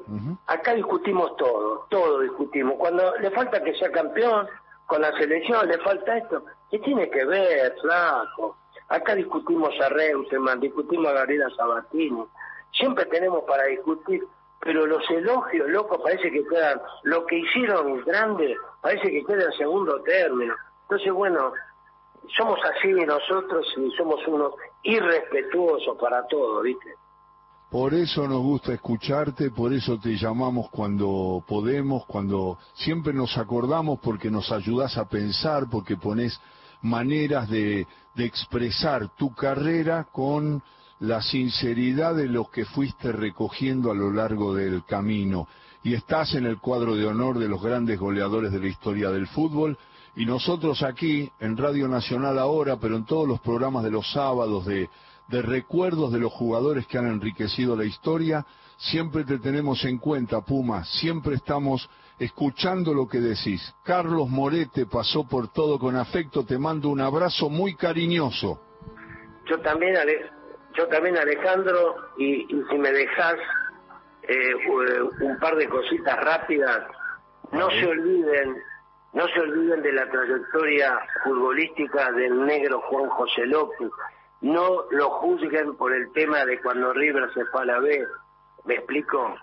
acá 0.47 0.73
discutimos 0.73 1.35
todo, 1.37 1.85
todo 1.89 2.19
discutimos. 2.19 2.75
Cuando 2.77 3.17
le 3.17 3.31
falta 3.31 3.63
que 3.63 3.73
sea 3.75 3.91
campeón 3.91 4.47
con 4.85 5.01
la 5.01 5.11
selección, 5.17 5.67
le 5.67 5.77
falta 5.79 6.17
esto, 6.17 6.43
¿qué 6.69 6.79
tiene 6.79 7.09
que 7.09 7.25
ver, 7.25 7.75
flaco? 7.81 8.57
Acá 8.89 9.15
discutimos 9.15 9.73
a 9.81 9.89
Reutemann, 9.89 10.59
discutimos 10.59 11.07
a 11.07 11.15
Gabriela 11.15 11.49
Sabatini, 11.55 12.23
siempre 12.71 13.05
tenemos 13.05 13.43
para 13.43 13.63
discutir 13.65 14.23
pero 14.59 14.85
los 14.85 15.09
elogios, 15.09 15.69
loco, 15.69 16.01
parece 16.01 16.31
que 16.31 16.45
quedan, 16.45 16.81
lo 17.03 17.25
que 17.25 17.37
hicieron 17.37 18.03
grande, 18.03 18.57
parece 18.81 19.09
que 19.11 19.23
queda 19.23 19.45
en 19.45 19.53
segundo 19.53 20.01
término. 20.01 20.55
Entonces, 20.83 21.13
bueno, 21.13 21.53
somos 22.35 22.59
así 22.65 22.91
nosotros 22.91 23.65
y 23.77 23.91
somos 23.91 24.25
unos 24.27 24.53
irrespetuosos 24.87 25.97
para 25.99 26.25
todo, 26.27 26.61
¿viste? 26.61 26.93
Por 27.69 27.93
eso 27.93 28.25
nos 28.27 28.41
gusta 28.41 28.73
escucharte, 28.73 29.51
por 29.51 29.73
eso 29.73 29.99
te 29.99 30.15
llamamos 30.15 30.69
cuando 30.69 31.43
podemos, 31.45 32.05
cuando 32.05 32.57
siempre 32.73 33.13
nos 33.13 33.37
acordamos 33.37 33.99
porque 33.99 34.31
nos 34.31 34.49
ayudas 34.53 34.97
a 34.97 35.09
pensar, 35.09 35.65
porque 35.69 35.97
pones 35.97 36.39
maneras 36.81 37.49
de, 37.49 37.85
de 38.15 38.25
expresar 38.25 39.09
tu 39.17 39.35
carrera 39.35 40.07
con 40.09 40.63
la 40.99 41.21
sinceridad 41.21 42.15
de 42.15 42.27
los 42.27 42.49
que 42.49 42.63
fuiste 42.63 43.11
recogiendo 43.11 43.91
a 43.91 43.95
lo 43.95 44.11
largo 44.11 44.55
del 44.55 44.85
camino 44.85 45.49
y 45.83 45.93
estás 45.93 46.33
en 46.35 46.45
el 46.45 46.59
cuadro 46.59 46.95
de 46.95 47.05
honor 47.05 47.37
de 47.37 47.49
los 47.49 47.61
grandes 47.61 47.99
goleadores 47.99 48.53
de 48.53 48.59
la 48.59 48.67
historia 48.67 49.09
del 49.09 49.27
fútbol 49.27 49.77
y 50.17 50.25
nosotros 50.25 50.81
aquí 50.81 51.31
en 51.39 51.55
Radio 51.55 51.87
Nacional 51.87 52.39
ahora, 52.39 52.77
pero 52.81 52.95
en 52.95 53.05
todos 53.05 53.27
los 53.27 53.39
programas 53.39 53.83
de 53.83 53.91
los 53.91 54.11
sábados 54.11 54.65
de, 54.65 54.89
de 55.27 55.41
recuerdos 55.43 56.11
de 56.11 56.17
los 56.17 56.33
jugadores 56.33 56.87
que 56.87 56.97
han 56.97 57.05
enriquecido 57.05 57.75
la 57.75 57.85
historia, 57.85 58.43
siempre 58.77 59.25
te 59.25 59.37
tenemos 59.37 59.85
en 59.85 59.99
cuenta, 59.99 60.41
Puma, 60.41 60.83
siempre 60.85 61.35
estamos 61.35 61.87
escuchando 62.17 62.95
lo 62.95 63.07
que 63.07 63.19
decís. 63.19 63.61
Carlos 63.83 64.27
Morete 64.27 64.87
pasó 64.87 65.27
por 65.27 65.53
todo 65.53 65.77
con 65.77 65.95
afecto, 65.95 66.43
te 66.43 66.57
mando 66.57 66.89
un 66.89 66.99
abrazo 66.99 67.47
muy 67.47 67.75
cariñoso. 67.75 68.59
Yo 69.45 69.59
también, 69.61 69.97
Alex 69.97 70.31
yo 70.73 70.87
también 70.87 71.15
Alejandro, 71.15 71.95
y, 72.17 72.47
si 72.71 72.77
me 72.79 72.91
dejas 72.91 73.35
eh, 74.23 74.53
un 75.21 75.37
par 75.39 75.55
de 75.57 75.69
cositas 75.69 76.19
rápidas, 76.23 76.87
no 77.51 77.69
se 77.69 77.85
olviden, 77.85 78.57
no 79.17 79.27
se 79.29 79.39
olviden 79.39 79.81
de 79.81 79.93
la 79.93 80.07
trayectoria 80.11 80.99
futbolística 81.23 82.11
del 82.11 82.45
negro 82.45 82.79
Juan 82.81 83.09
José 83.09 83.47
López, 83.47 83.89
no 84.41 84.83
lo 84.91 85.09
juzguen 85.09 85.75
por 85.75 85.91
el 85.91 86.11
tema 86.13 86.45
de 86.45 86.61
cuando 86.61 86.93
River 86.93 87.33
se 87.33 87.43
fue 87.45 87.63
a 87.63 87.65
la 87.65 87.79
B, 87.79 88.05
¿me 88.65 88.75
explico? 88.75 89.35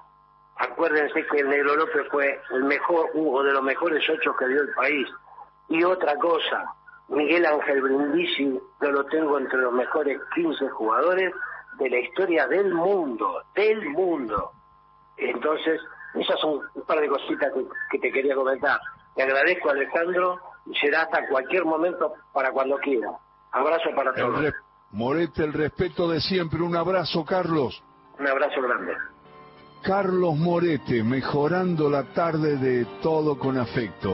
Acuérdense 0.58 1.26
que 1.26 1.38
el 1.38 1.48
negro 1.48 1.74
López 1.74 2.06
fue 2.12 2.40
el 2.52 2.62
mejor, 2.62 3.10
uno 3.14 3.42
de 3.42 3.52
los 3.52 3.64
mejores 3.64 4.08
ocho 4.08 4.37
que 4.37 4.46
dio 4.46 4.62
el 4.62 4.72
país. 4.74 5.08
Y 5.68 5.82
otra 5.82 6.16
cosa, 6.18 6.72
Miguel 7.08 7.44
Ángel 7.44 7.82
Brindisi, 7.82 8.60
yo 8.80 8.90
lo 8.92 9.04
tengo 9.06 9.40
entre 9.40 9.58
los 9.58 9.72
mejores 9.72 10.20
15 10.37 10.68
jugadores 10.68 11.34
de 11.78 11.90
la 11.90 11.98
historia 11.98 12.46
del 12.46 12.72
mundo, 12.72 13.42
del 13.56 13.84
mundo. 13.88 14.52
Entonces, 15.16 15.80
esas 16.14 16.38
son 16.38 16.60
un 16.74 16.82
par 16.82 17.00
de 17.00 17.08
cositas 17.08 17.52
que, 17.90 17.98
te 17.98 18.12
quería 18.12 18.37
comentar. 18.37 18.78
Te 19.14 19.22
agradezco, 19.22 19.70
Alejandro, 19.70 20.38
y 20.66 20.74
será 20.77 21.03
hasta 21.03 21.27
cualquier 21.29 21.64
momento 21.64 22.12
para 22.33 22.50
cuando 22.50 22.77
quiera. 22.79 23.11
Abrazo 23.53 23.90
para 23.94 24.12
todos. 24.12 24.53
Morete, 24.90 25.44
el 25.44 25.53
respeto 25.53 26.09
de 26.09 26.20
siempre. 26.20 26.62
Un 26.62 26.77
abrazo, 26.77 27.24
Carlos. 27.24 27.83
Un 28.18 28.27
abrazo 28.27 28.61
grande. 28.62 28.92
Carlos 29.83 30.37
Morete, 30.37 31.03
mejorando 31.03 31.90
la 31.90 32.05
tarde 32.14 32.57
de 32.57 32.87
todo 33.03 33.38
con 33.38 33.59
afecto. 33.59 34.12